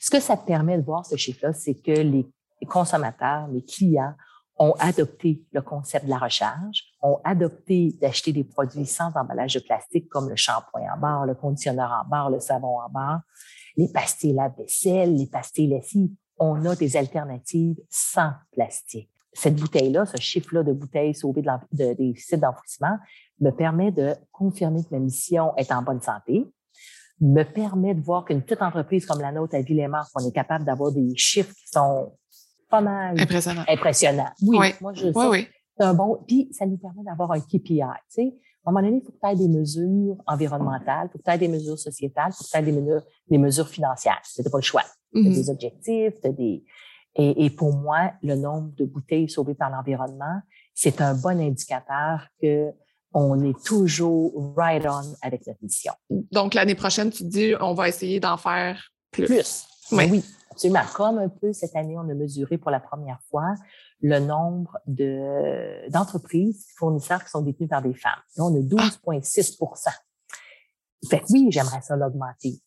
[0.00, 2.26] Ce que ça te permet de voir, ce chiffre-là, c'est que les
[2.66, 4.14] consommateurs, les clients
[4.56, 9.60] ont adopté le concept de la recharge, ont adopté d'acheter des produits sans emballage de
[9.60, 13.22] plastique comme le shampoing en barre, le conditionneur en barre, le savon en barre,
[13.76, 16.10] les pastilles lave-vaisselle, les pastilles lessives.
[16.38, 22.14] On a des alternatives sans plastique cette bouteille-là, ce chiffre-là de bouteilles sauvées de des
[22.16, 22.96] sites d'enfouissement,
[23.40, 26.46] me permet de confirmer que ma mission est en bonne santé,
[27.20, 30.64] me permet de voir qu'une petite entreprise comme la nôtre à Villemort, on est capable
[30.64, 32.16] d'avoir des chiffres qui sont
[32.68, 33.18] pas mal
[33.68, 34.30] impressionnants.
[34.42, 35.48] Oui, moi je oui, oui.
[35.76, 36.22] C'est un bon.
[36.26, 37.80] Puis ça nous permet d'avoir un KPI.
[37.80, 41.12] Tu sais, à un moment donné, il faut que tu aies des mesures environnementales, il
[41.12, 43.38] faut que tu aies des mesures sociétales, il faut que tu aies des mesures, des
[43.38, 44.22] mesures financières.
[44.38, 44.84] N'as pas le choix.
[45.12, 45.34] Tu as mm-hmm.
[45.34, 46.64] des objectifs, tu as des,
[47.16, 50.40] et, et, pour moi, le nombre de bouteilles sauvées par l'environnement,
[50.74, 52.72] c'est un bon indicateur que
[53.12, 55.92] on est toujours right on avec notre mission.
[56.32, 59.26] Donc, l'année prochaine, tu dis, on va essayer d'en faire plus.
[59.26, 59.66] Plus.
[59.92, 60.08] Oui.
[60.10, 60.80] oui, absolument.
[60.94, 63.54] Comme un peu cette année, on a mesuré pour la première fois
[64.00, 68.12] le nombre de, d'entreprises fournisseurs qui sont détenues par des femmes.
[68.36, 69.56] Là, on a 12,6
[71.08, 72.60] Fait que oui, j'aimerais ça l'augmenter.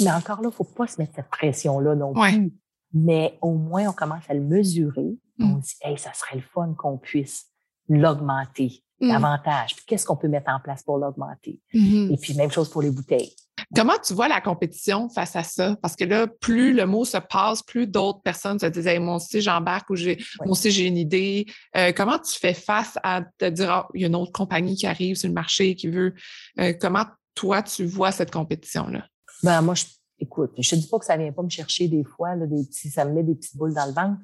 [0.00, 2.52] Mais encore là, il faut pas se mettre cette pression-là non plus
[2.94, 5.18] mais au moins on commence à le mesurer.
[5.40, 5.60] On mmh.
[5.60, 7.46] dit, hey, ça serait le fun qu'on puisse
[7.88, 9.08] l'augmenter mmh.
[9.08, 9.74] davantage.
[9.74, 11.60] Puis qu'est-ce qu'on peut mettre en place pour l'augmenter?
[11.74, 13.34] Mmh Et puis même chose pour les bouteilles.
[13.74, 15.76] Comment tu vois la compétition face à ça?
[15.82, 19.40] Parce que là, plus le mot se passe, plus d'autres personnes se disent Moi aussi,
[19.40, 21.46] j'embarque ou j'ai, moi aussi, j'ai une idée.
[21.76, 24.76] Euh, comment tu fais face à te dire ah, il y a une autre compagnie
[24.76, 26.14] qui arrive sur le marché qui veut.
[26.60, 29.06] Euh, comment toi, tu vois cette compétition-là?
[29.42, 29.84] Ben, moi, je
[30.20, 32.64] écoute, je te dis pas que ça vient pas me chercher des fois, là, des
[32.64, 34.20] petits, ça me met des petites boules dans le ventre,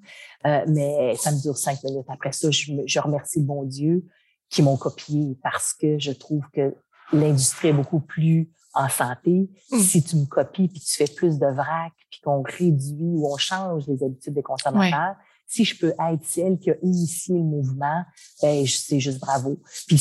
[0.47, 2.07] euh, mais ça me dure cinq minutes.
[2.09, 4.05] Après ça, je, je remercie le bon Dieu
[4.49, 6.75] qui m'ont copié parce que je trouve que
[7.13, 9.50] l'industrie est beaucoup plus en santé.
[9.70, 9.78] Mmh.
[9.78, 13.37] Si tu me copies puis tu fais plus de vrac puis qu'on réduit ou on
[13.37, 18.04] change les habitudes des consommateurs, si je peux être celle qui a initié le mouvement,
[18.40, 19.61] ben c'est juste bravo.
[19.88, 20.00] Puis,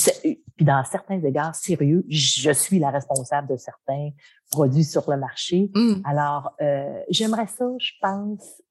[0.55, 4.11] Puis dans certains égards sérieux, je suis la responsable de certains
[4.51, 5.71] produits sur le marché.
[5.73, 6.01] Mm.
[6.03, 8.61] Alors, euh, j'aimerais ça, je pense,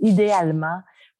[0.00, 0.78] idéalement,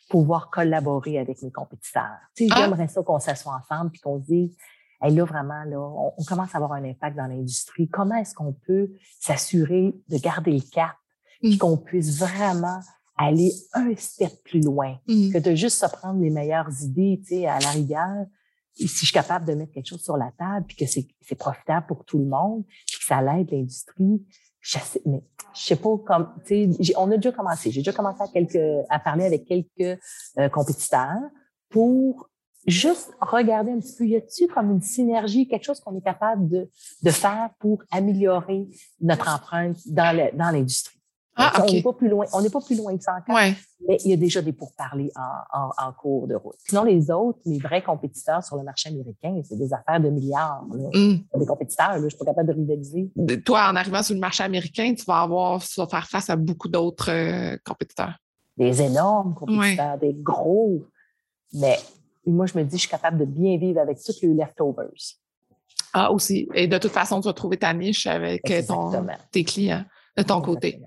[0.08, 2.18] pouvoir collaborer avec mes compétiteurs.
[2.36, 2.60] Tu sais, Ah.
[2.60, 4.56] j'aimerais ça qu'on s'assoie ensemble puis qu'on se dise,
[5.02, 7.88] hey, là, vraiment, là, on, on commence à avoir un impact dans l'industrie.
[7.88, 10.92] Comment est-ce qu'on peut s'assurer de garder le cap
[11.40, 11.58] puis Mm.
[11.58, 12.78] qu'on puisse vraiment
[13.18, 15.32] aller un step plus loin Mm.
[15.32, 18.26] que de juste se prendre les meilleures idées, tu sais, à la rigueur?
[18.78, 21.34] Et si je suis capable de mettre quelque chose sur la table, puis que c'est
[21.34, 24.24] profitable pour tout le monde, puis que ça l'aide l'industrie,
[24.60, 25.22] je sais, mais
[25.54, 27.70] je sais pas comme, tu sais, on a déjà commencé.
[27.70, 30.00] J'ai déjà commencé à quelques, à parler avec quelques
[30.38, 31.20] euh, compétiteurs
[31.68, 32.30] pour
[32.66, 36.48] juste regarder un petit peu, y a-t-il comme une synergie, quelque chose qu'on est capable
[36.48, 36.68] de,
[37.02, 38.68] de faire pour améliorer
[39.00, 40.98] notre empreinte dans l'industrie?
[41.34, 43.54] Ah, On n'est pas plus loin, on n'est pas plus loin que ça encore Ouais.
[43.88, 46.56] mais il y a déjà des pourparlers en, en, en cours de route.
[46.68, 50.62] Sinon, les autres, mes vrais compétiteurs sur le marché américain, c'est des affaires de milliards.
[50.74, 50.90] là.
[50.92, 51.20] Mm.
[51.40, 53.10] Des compétiteurs, là, je suis pas capable de rivaliser.
[53.46, 56.36] Toi, en arrivant sur le marché américain, tu vas avoir, tu vas faire face à
[56.36, 58.14] beaucoup d'autres euh, compétiteurs.
[58.58, 60.84] Des énormes compétiteurs, des gros.
[61.54, 61.78] Mais
[62.26, 64.90] moi, je me dis, je suis capable de bien vivre avec tous les leftovers.
[65.92, 66.48] Ah, aussi.
[66.54, 69.84] Et de toute façon, tu vas trouver ta niche avec euh, ton, tes clients
[70.16, 70.80] de ton côté.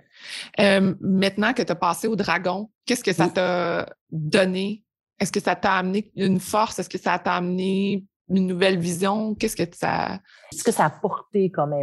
[0.59, 3.33] Euh, maintenant que tu as passé au dragon, qu'est-ce que ça Oui.
[3.33, 4.83] t'a donné?
[5.19, 6.79] Est-ce que ça t'a amené une force?
[6.79, 9.35] Est-ce que ça t'a amené une nouvelle vision?
[9.35, 10.19] Qu'est-ce que ça.
[10.51, 11.75] Ce que ça a porté comme,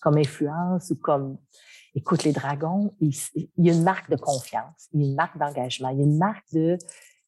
[0.00, 1.38] comme influence ou comme,
[1.94, 5.16] écoute, les dragons, il, il y a une marque de confiance, il y a une
[5.16, 6.78] marque d'engagement, il y a une marque de,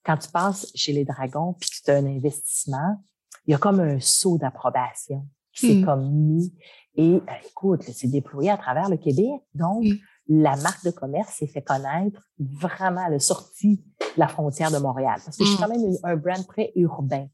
[0.04, 3.02] quand tu passes chez les dragons puis que as un investissement,
[3.46, 5.84] il y a comme un saut d'approbation qui s'est Mm.
[5.84, 6.54] comme mis.
[6.94, 9.42] Et euh, écoute, c'est déployé à travers le Québec.
[9.54, 9.94] Donc, Mm.
[10.28, 14.78] la marque de commerce s'est fait connaître vraiment à la sortie de la frontière de
[14.78, 15.20] Montréal.
[15.24, 15.60] Parce que je suis Mm.
[15.60, 17.26] quand même une- un brand très urbain.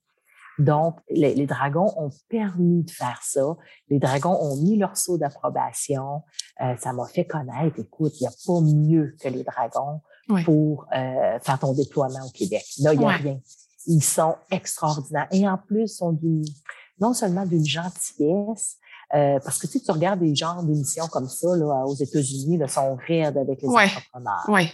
[0.59, 3.57] Donc, les, les dragons ont permis de faire ça.
[3.89, 6.23] Les dragons ont mis leur saut d'approbation.
[6.61, 10.45] Euh, ça m'a fait connaître, écoute, il n'y a pas mieux que les dragons Ouais.
[10.45, 12.65] pour euh, faire ton déploiement au Québec.
[12.81, 13.17] Là, il n'y a Ouais.
[13.17, 13.41] rien.
[13.87, 15.29] Ils sont extraordinaires.
[15.33, 16.45] Et en plus, sont d'une,
[17.01, 18.77] non seulement d'une gentillesse,
[19.15, 22.59] euh, parce que tu sais, tu regardes des genres d'émissions comme ça là, aux États-Unis,
[22.59, 23.85] là, sont raides avec les Ouais.
[23.85, 24.45] entrepreneurs.
[24.49, 24.69] Oui.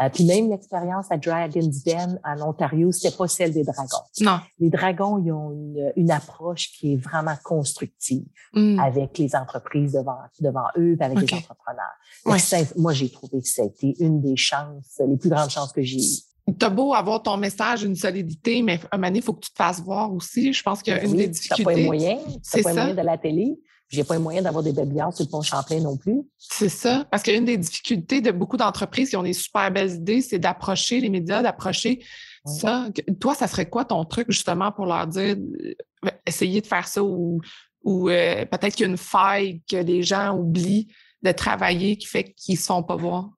[0.00, 4.04] Euh, puis même l'expérience à Dragon's Den en Ontario, c'était pas celle des dragons.
[4.20, 4.40] Non.
[4.58, 8.78] Les dragons, ils ont une, une approche qui est vraiment constructive Mm.
[8.78, 11.84] avec les entreprises devant, devant eux, avec les entrepreneurs.
[12.24, 12.38] Ouais.
[12.76, 15.82] Moi, j'ai trouvé que ça a été une des chances, les plus grandes chances que
[15.82, 16.54] j'ai eues.
[16.58, 19.50] T'as beau avoir ton message, une solidité, mais à un moment il faut que tu
[19.50, 20.52] te fasses voir aussi.
[20.52, 21.64] Je pense qu'une Ben Oui, des T'as difficultés.
[21.64, 24.64] pas les moyens, c'est t'as pas moyens de la télé, j'ai pas les moyens d'avoir
[24.64, 26.22] des babillons sur le pont Champlain non plus.
[26.38, 27.06] C'est ça.
[27.10, 31.00] Parce qu'une des difficultés de beaucoup d'entreprises qui ont des super belles idées, c'est d'approcher
[31.00, 32.02] les médias, d'approcher
[32.44, 32.58] Oui.
[32.58, 32.88] ça.
[33.20, 37.02] Toi, ça serait quoi ton truc justement pour leur dire euh, essayez de faire ça
[37.02, 37.40] ou,
[37.84, 40.88] ou euh, peut-être qu'il y a une faille que les gens oublient
[41.22, 43.30] de travailler qui fait qu'ils ne se font pas voir?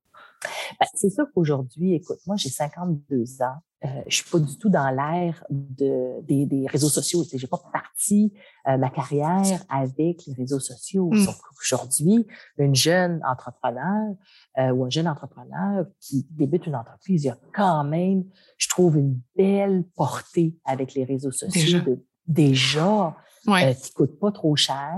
[0.81, 3.57] Ben, c'est sûr qu'aujourd'hui, écoute, moi, j'ai 52 ans.
[3.85, 7.23] Euh, je suis pas du tout dans l'ère de, des, des réseaux sociaux.
[7.33, 8.33] Je n'ai pas parti
[8.67, 11.11] euh, ma carrière avec les réseaux sociaux.
[11.13, 11.25] Mm.
[11.25, 12.27] Sauf qu'aujourd'hui,
[12.59, 14.15] une jeune entrepreneur
[14.59, 18.25] euh, ou un jeune entrepreneur qui débute une entreprise, il y a quand même,
[18.57, 21.53] je trouve, une belle portée avec les réseaux sociaux.
[21.63, 21.81] Déjà.
[21.81, 23.63] de- déjà Oui.
[23.65, 24.97] euh, qui coûte pas trop cher.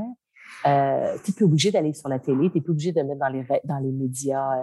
[0.66, 3.18] Euh, tu n'es plus obligé d'aller sur la télé, tu n'es plus obligé de mettre
[3.20, 4.62] dans les, dans les médias euh,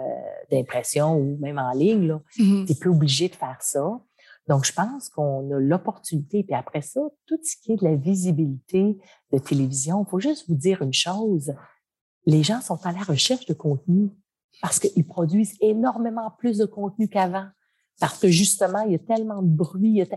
[0.50, 2.06] d'impression ou même en ligne.
[2.06, 2.20] là.
[2.38, 2.66] Mhm.
[2.66, 4.00] Tu n'es plus obligé de faire ça.
[4.48, 6.42] Donc, je pense qu'on a l'opportunité.
[6.42, 8.96] Puis après ça, tout ce qui est de la visibilité
[9.32, 11.52] de télévision, il faut juste vous dire une chose.
[12.26, 14.10] Les gens sont à la recherche de contenu
[14.62, 17.46] parce qu'ils produisent énormément plus de contenu qu'avant.
[18.00, 19.88] Parce que justement, il y a tellement de bruit.
[19.90, 20.14] il y a te-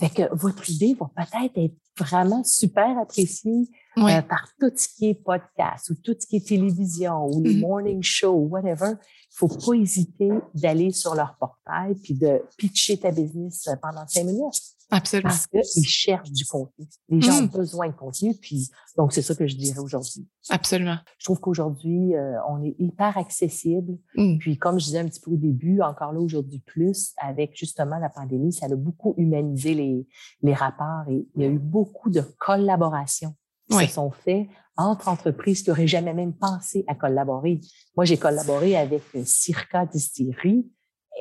[0.00, 4.12] Fait que votre idée va peut-être être vraiment super appréciée Oui.
[4.12, 7.54] euh, par tout ce qui est podcast ou tout ce qui est télévision ou les
[7.54, 7.60] Mhm.
[7.60, 8.92] morning shows, whatever.
[9.32, 14.06] Il faut pas hésiter d'aller sur leur portail puis de pitcher ta business euh, pendant
[14.06, 15.28] cinq minutes Absolument.
[15.30, 16.86] parce qu'ils cherchent du contenu.
[17.08, 20.26] Les gens ont besoin de contenu, puis donc c'est ça que je dirais aujourd'hui.
[20.48, 20.98] Absolument.
[21.18, 23.98] Je trouve qu'aujourd'hui, euh, on est hyper accessible.
[24.16, 24.38] Mm.
[24.38, 27.98] Puis comme je disais un petit peu au début, encore là aujourd'hui plus, avec justement
[27.98, 30.06] la pandémie, ça a beaucoup humanisé les,
[30.42, 33.34] les rapports et il y a eu beaucoup de collaborations
[33.68, 33.86] qui Oui.
[33.86, 37.60] se sont faites entre entreprises qui n'auraient jamais même pensé à collaborer.
[37.96, 40.66] Moi, j'ai collaboré avec euh, Circa Distillery.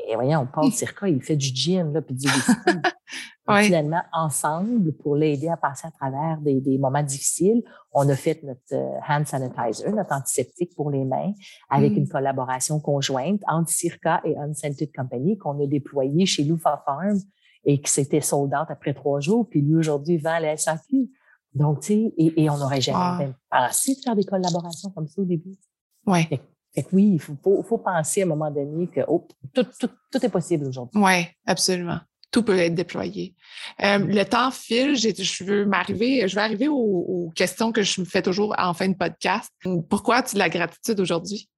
[0.07, 2.53] Et voyons, Paul Circa, il fait du gin, là, puis du whisky.
[3.63, 8.43] Finalement, ensemble, pour l'aider à passer à travers des, des moments difficiles, on a fait
[8.43, 11.33] notre euh, hand sanitizer, notre antiseptique pour les mains,
[11.67, 11.97] avec Mm.
[11.97, 17.17] une collaboration conjointe entre Circa et Unscented Company qu'on a déployé chez Loufa Farm
[17.65, 19.47] et qui s'était sold out après trois jours.
[19.49, 21.09] Puis lui, aujourd'hui, vend la SAQ.
[21.55, 25.07] Donc, tu sais, et, et, on n'aurait jamais même pensé de faire des collaborations comme
[25.07, 25.57] ça au début.
[26.05, 26.27] Oui.
[26.73, 29.89] Fait, que oui, il faut, faut, penser à un moment donné que oh, tout, tout,
[30.11, 31.01] tout est possible aujourd'hui.
[31.01, 31.99] Oui, absolument
[32.31, 33.35] tout peut être déployé.
[33.83, 38.05] Euh, le temps file, je veux m'arriver, je vais arriver aux, questions que je me
[38.05, 39.51] fais toujours en fin de podcast.
[39.89, 41.49] Pourquoi as-tu de la gratitude aujourd'hui?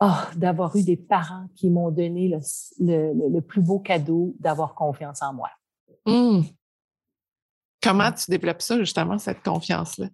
[0.00, 5.22] Oh, d'avoir eu des parents qui m'ont donné le, le, plus beau cadeau d'avoir confiance
[5.22, 5.50] en moi.
[6.06, 6.42] Mmh.
[7.82, 10.08] Comment tu développes ça, justement, cette confiance-là?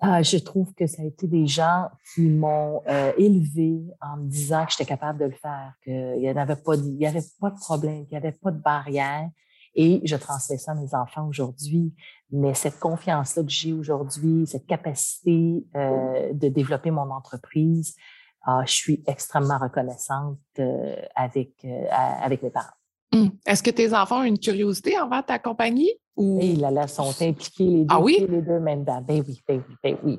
[0.00, 4.28] Ah, je trouve que ça a été des gens qui m'ont euh, élevé en me
[4.28, 8.06] disant que j'étais capable de le faire, qu'il n'y avait, pas de, pas de problème,
[8.06, 9.28] qu'il n'y avait pas de barrière.
[9.74, 11.94] Et je transmets ça à mes enfants aujourd'hui.
[12.30, 17.94] Mais cette confiance-là que j'ai aujourd'hui, cette capacité euh, de développer mon entreprise,
[18.42, 22.77] ah, je suis extrêmement reconnaissante euh, avec, euh, avec mes parents.
[23.12, 23.28] Mmh.
[23.46, 25.92] Est-ce que tes enfants ont une curiosité envers ta compagnie?
[26.18, 26.40] Ou...
[26.42, 28.26] Et là, là, sont impliqués les deux, ah oui?
[28.28, 30.18] les deux même Ben oui, ben oui, ben oui.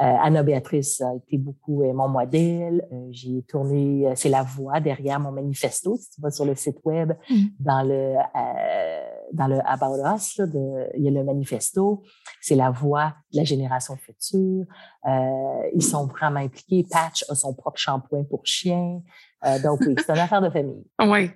[0.00, 2.84] Euh, Anna Béatrice a été beaucoup euh, mon modèle.
[2.92, 5.96] Euh, j'ai tourné, c'est la voix derrière mon manifesto.
[5.96, 7.36] Si tu vas sur le site web, mmh.
[7.60, 8.16] dans le
[9.32, 12.02] dans le About Us, là, de, il y a le manifesto.
[12.40, 14.64] C'est la voix de la génération future.
[15.74, 16.84] ils sont vraiment impliqués.
[16.90, 19.00] Patch a son propre shampoing pour chien.
[19.62, 20.84] donc oui, c'est une affaire de famille.
[21.00, 21.30] Oui.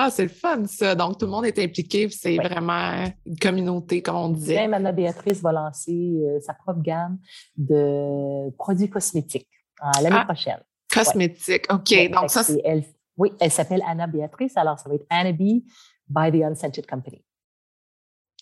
[0.00, 0.94] Ah, c'est le fun, ça.
[0.94, 2.08] Donc, tout le monde est impliqué.
[2.08, 4.54] C'est vraiment une communauté, comme on disait.
[4.54, 7.18] Même Anna-Béatrice va lancer euh, sa propre gamme
[7.56, 9.48] de produits cosmétiques
[10.00, 10.60] l'année ah, prochaine.
[10.88, 12.10] Cosmétiques, OK.
[12.12, 12.84] Donc, ça, elle,
[13.16, 14.56] oui, elle s'appelle Anna-Béatrice.
[14.56, 15.64] Alors, ça va être Anna B
[16.08, 17.24] by the Unscented Company.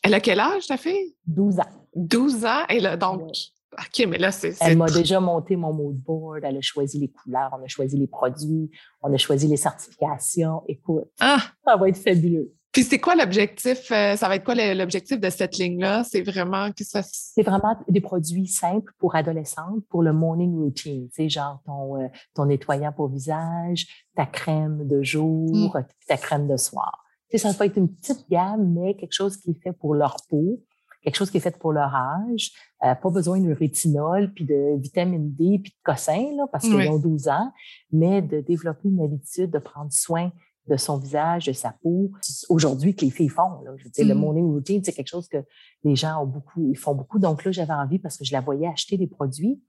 [0.02, 1.16] Elle a quel âge, ta fille?
[1.26, 1.86] 12 ans.
[1.94, 2.66] 12 ans.
[2.68, 3.32] Et là, donc,
[3.72, 4.54] OK, mais là, c'est.
[4.60, 7.96] Elle m'a déjà monté mon mood board, elle a choisi les couleurs, on a choisi
[7.96, 8.70] les produits,
[9.02, 10.62] on a choisi les certifications.
[10.68, 11.40] Écoute, ah!
[11.64, 12.52] ça va être fabuleux.
[12.76, 13.90] Puis c'est quoi l'objectif?
[13.90, 16.04] Euh, ça va être quoi l'objectif de cette ligne-là?
[16.04, 17.00] C'est vraiment que ça.
[17.02, 21.08] C'est vraiment des produits simples pour adolescentes, pour le morning routine.
[21.08, 25.84] Tu sais, genre ton, euh, ton nettoyant pour visage, ta crème de jour, mmh.
[26.06, 27.02] ta crème de soir.
[27.30, 29.94] Tu sais, ça va être une petite gamme, mais quelque chose qui est fait pour
[29.94, 30.62] leur peau
[31.06, 32.50] quelque chose qui est fait pour leur âge.
[32.84, 36.90] Euh, pas besoin de rétinol, puis de vitamine D, puis de cossin, là, parce qu'ils
[36.90, 37.52] ont 12 ans,
[37.92, 40.32] mais de développer une habitude de prendre soin
[40.68, 42.10] de son visage, de sa peau.
[42.48, 44.18] Aujourd'hui, que les filles font, là, je veux dire, le mmh.
[44.18, 45.38] morning routine, c'est quelque chose que
[45.84, 47.20] les gens ont beaucoup, ils font beaucoup.
[47.20, 49.62] Donc là, j'avais envie parce que je la voyais acheter des produits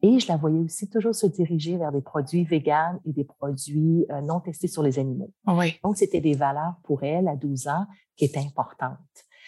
[0.00, 4.06] et je la voyais aussi toujours se diriger vers des produits véganes et des produits
[4.10, 5.30] euh, non testés sur les animaux.
[5.46, 5.74] Oui.
[5.84, 7.84] Donc, c'était des valeurs pour elle à 12 ans
[8.16, 8.96] qui étaient importantes.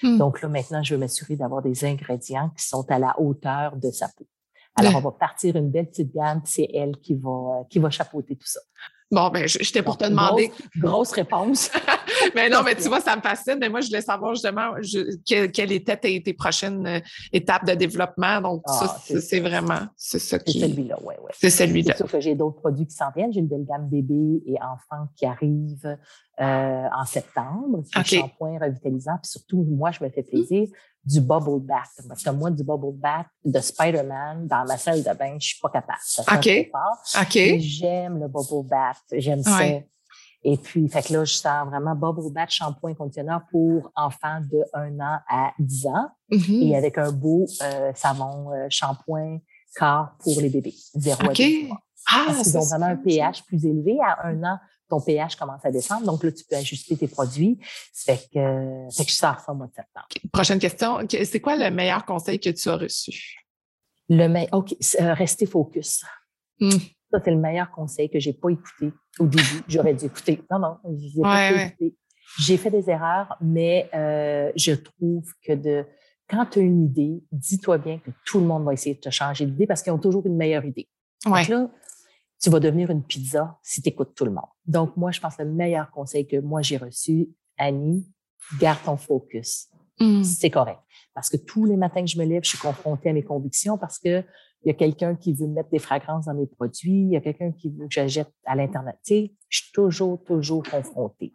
[0.03, 0.19] Mmh.
[0.19, 3.91] Donc là, maintenant, je veux m'assurer d'avoir des ingrédients qui sont à la hauteur de
[3.91, 4.27] sa peau.
[4.75, 7.91] Alors, on va partir une belle petite gamme, c'est elle qui va, euh, qui va
[7.91, 8.61] chapeauter tout ça.
[9.13, 10.51] Bon, ben, j'étais pour te demander.
[10.79, 11.71] Grosse, réponse.
[12.35, 13.59] mais non, mais tu vois, ça me fascine.
[13.61, 14.73] Mais moi, je voulais savoir justement
[15.27, 18.41] quelle, était tes, prochaines euh, étapes de développement.
[18.41, 20.59] Donc, ça, ah, c'est vraiment, c'est ça qui.
[20.59, 21.31] C'est celui-là, oui, oui.
[21.35, 21.95] C'est celui-là.
[21.95, 23.35] Sauf que j'ai d'autres produits qui s'en viennent.
[23.35, 25.99] J'ai une belle gamme bébé et enfants qui arrivent
[26.41, 27.83] euh, en septembre.
[27.93, 28.17] C'est okay.
[28.17, 29.19] un shampoing revitalisant.
[29.23, 30.69] Puis surtout, moi, je me fais plaisir
[31.05, 31.91] du bubble bath.
[32.09, 35.61] Parce que moi, du bubble bath de Spider-Man dans ma salle de bain, je suis
[35.61, 35.99] pas capable.
[36.03, 36.71] Ça OK.
[36.71, 37.23] Fort.
[37.23, 37.59] OK.
[37.59, 39.03] J'aime le bubble bath.
[39.13, 39.61] J'aime ça.
[40.45, 44.65] Et puis, fait que là, je sors vraiment bubble bath shampoing conditionneur pour enfants de
[44.75, 46.09] 1 an à 10 ans.
[46.33, 46.69] Mm-hmm.
[46.69, 49.39] Et avec un beau euh, savon euh, shampoing
[49.77, 50.75] car pour les bébés.
[50.95, 51.81] Zéro à 10 mois.
[52.11, 54.59] Ah, Parce qu'ils ont vraiment un pH plus élevé à un an
[54.93, 56.05] ton pH commence à descendre.
[56.05, 57.59] Donc là, tu peux ajuster tes produits.
[57.93, 60.07] Ça fait que, fait que je sors ça au mois de septembre.
[60.31, 60.99] Prochaine question.
[61.09, 63.39] C'est quoi le meilleur conseil que tu as reçu?
[64.11, 66.05] Le meilleur, OK, euh, rester focus.
[66.61, 66.71] Hmm.
[67.11, 69.63] Ça, c'est le meilleur conseil que j'ai pas écouté au début.
[69.67, 70.43] J'aurais dû écouter.
[70.51, 71.97] Non, non, j'ai pas écouté.
[72.39, 75.87] J'ai fait des erreurs, mais euh, je trouve que de
[76.29, 79.11] quand tu as une idée, dis-toi bien que tout le monde va essayer de te
[79.11, 80.89] changer d'idée parce qu'ils ont toujours une meilleure idée.
[81.27, 81.41] Ouais.
[81.41, 81.71] Donc là,
[82.43, 84.51] tu vas devenir une pizza si tu écoutes tout le monde.
[84.67, 88.05] Donc, moi, je pense que le meilleur conseil que moi j'ai reçu, Annie,
[88.59, 89.69] garde ton focus.
[90.01, 90.25] Mm.
[90.25, 90.81] C'est correct.
[91.15, 93.79] Parce que tous les matins que je me lève, je suis confrontée à mes convictions
[93.79, 94.25] parce que
[94.65, 97.21] il y a quelqu'un qui veut mettre des fragrances dans mes produits, il y a
[97.21, 98.97] quelqu'un qui veut que j'achète à l'Internet.
[99.05, 101.35] Tu sais, je suis toujours, toujours confrontée.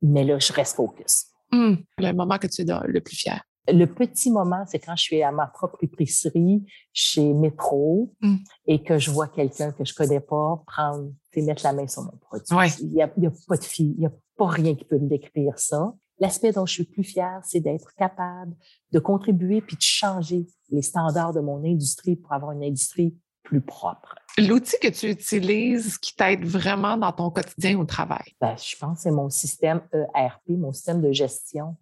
[0.00, 1.26] Mais là, je reste focus.
[1.50, 1.74] Mm.
[1.98, 3.42] Le moment que tu es le plus fier.
[3.68, 8.36] Le petit moment, c'est quand je suis à ma propre épicerie chez Métro mm.
[8.66, 12.16] et que je vois quelqu'un que je connais pas prendre, mettre la main sur mon
[12.20, 12.46] produit.
[12.80, 15.08] Il n'y a, a, pas de fille, il n'y a pas rien qui peut me
[15.08, 15.94] décrire ça.
[16.18, 18.54] L'aspect dont je suis plus fière, c'est d'être capable
[18.92, 23.60] de contribuer puis de changer les standards de mon industrie pour avoir une industrie plus
[23.60, 24.14] propre.
[24.38, 28.34] L'outil que tu utilises qui t'aide vraiment dans ton quotidien au travail?
[28.40, 29.82] Ben, je pense que c'est mon système
[30.14, 31.76] ERP, mon système de gestion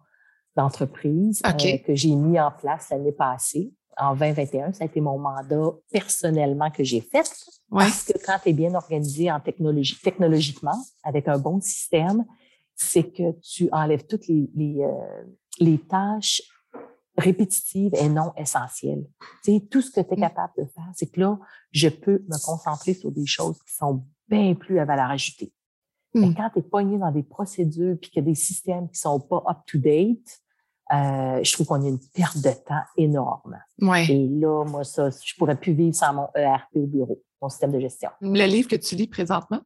[0.55, 4.73] d'entreprise que j'ai mis en place l'année passée en 2021.
[4.73, 7.29] Ça a été mon mandat personnellement que j'ai fait.
[7.69, 12.25] Parce que quand tu es bien organisé en technologie, technologiquement, avec un bon système,
[12.75, 15.23] c'est que tu enlèves toutes les, les, euh,
[15.59, 16.41] les tâches
[17.17, 19.05] répétitives et non essentielles.
[19.43, 20.21] Tu sais, tout ce que tu es mm.
[20.21, 21.39] capable de faire, c'est que là,
[21.71, 25.53] je peux me concentrer sur des choses qui sont bien plus à valeur ajoutée.
[26.13, 26.35] Mais mm.
[26.35, 29.19] quand tu es pogné dans des procédures puis qu'il y a des systèmes qui sont
[29.19, 30.40] pas up-to-date,
[30.93, 33.57] euh, je trouve qu'on a une perte de temps énorme.
[33.79, 34.05] Ouais.
[34.09, 37.71] Et là, moi, ça, je pourrais plus vivre sans mon ERP au bureau, mon système
[37.71, 38.09] de gestion.
[38.21, 39.61] Le livre que tu lis présentement?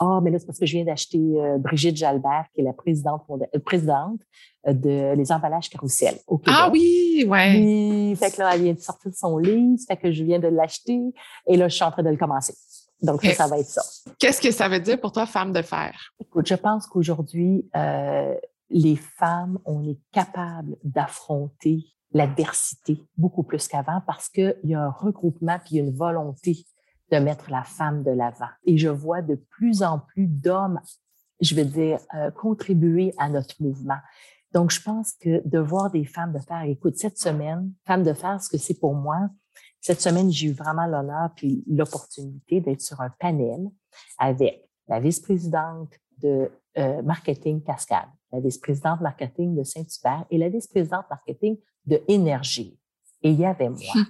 [0.00, 2.74] Ah, mais là, c'est parce que je viens d'acheter euh, Brigitte Jalbert, qui est la
[2.74, 4.20] présidente, euh, présidente
[4.66, 6.54] de Les emballages carousel au Québec.
[6.56, 7.56] Ah oui, ouais.
[7.56, 10.48] Oui, fait que là, elle vient de sortir son livre, fait que je viens de
[10.48, 11.00] l'acheter
[11.48, 12.54] et là, je suis en train de le commencer.
[13.02, 13.82] Donc, ça, ça va être ça.
[14.18, 16.12] Qu'est-ce que ça veut dire pour toi, femme de fer?
[16.20, 18.34] Écoute, je pense qu'aujourd'hui, euh,
[18.72, 24.90] les femmes, on est capable d'affronter l'adversité beaucoup plus qu'avant parce qu'il y a un
[24.90, 26.66] regroupement puis une volonté
[27.10, 28.48] de mettre la femme de l'avant.
[28.64, 30.80] Et je vois de plus en plus d'hommes,
[31.40, 33.98] je veux dire, euh, contribuer à notre mouvement.
[34.52, 38.12] Donc, je pense que de voir des femmes de fer, écoute, cette semaine, femme de
[38.12, 39.28] fer, ce que c'est pour moi,
[39.80, 43.68] cette semaine, j'ai eu vraiment l'honneur puis l'opportunité d'être sur un panel
[44.18, 45.92] avec la vice-présidente
[46.22, 52.78] de euh, marketing Cascade, la vice-présidente marketing de Saint-Hubert et la vice-présidente marketing de Énergie.
[53.22, 53.92] Et il y avait moi.
[53.94, 54.06] Hum.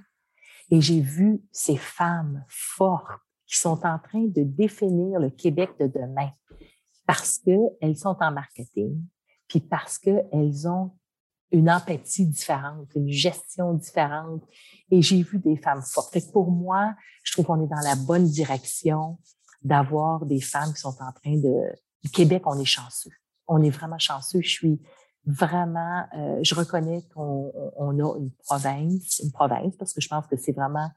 [0.70, 5.86] Et j'ai vu ces femmes fortes qui sont en train de définir le Québec de
[5.86, 6.30] demain
[7.06, 9.04] parce qu'elles sont en marketing,
[9.48, 10.92] puis parce qu'elles ont
[11.52, 14.42] une empathie différente, une gestion différente.
[14.90, 16.16] Et j'ai vu des femmes fortes.
[16.32, 19.18] pour moi, je trouve qu'on est dans la bonne direction
[19.62, 21.54] d'avoir des femmes qui sont en train de...
[22.02, 23.12] Du Québec, on est chanceux.
[23.46, 24.40] On est vraiment chanceux.
[24.42, 24.80] Je suis
[25.26, 26.04] vraiment...
[26.16, 30.36] Euh, je reconnais qu'on on a une province, une province, parce que je pense que
[30.36, 30.90] c'est vraiment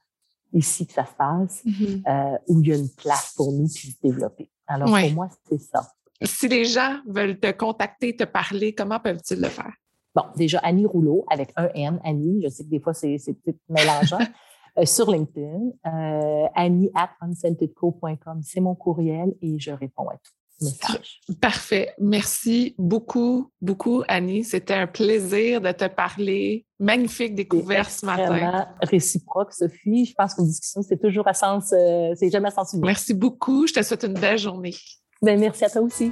[0.54, 2.04] ici que ça se passe, mm-hmm.
[2.08, 4.50] euh, où il y a une place pour nous qui se développer.
[4.68, 5.92] Alors, pour moi, c'est ça.
[6.22, 9.74] Si les gens veulent te contacter, te parler, comment peuvent-ils le faire?
[10.16, 13.60] Bon, déjà, Annie Rouleau, avec un N, Annie, je sais que des fois, c'est peut-être
[13.68, 14.20] mélangeant,
[14.78, 15.72] euh, sur LinkedIn.
[15.86, 20.32] Euh, Annie at unsentedco.com, c'est mon courriel et je réponds à tout.
[20.62, 21.20] Message.
[21.42, 21.94] Parfait.
[22.00, 24.44] Merci beaucoup, beaucoup, Annie.
[24.44, 26.66] C'était un plaisir de te parler.
[26.80, 28.68] Magnifique découverte ce matin.
[28.82, 30.06] réciproque, Sophie.
[30.06, 32.86] Je pense qu'une discussion, c'est toujours à sens, euh, c'est jamais à sens unique.
[32.86, 33.68] Merci beaucoup.
[33.68, 34.76] Je te souhaite une belle journée.
[35.22, 36.12] Ben, merci à toi aussi.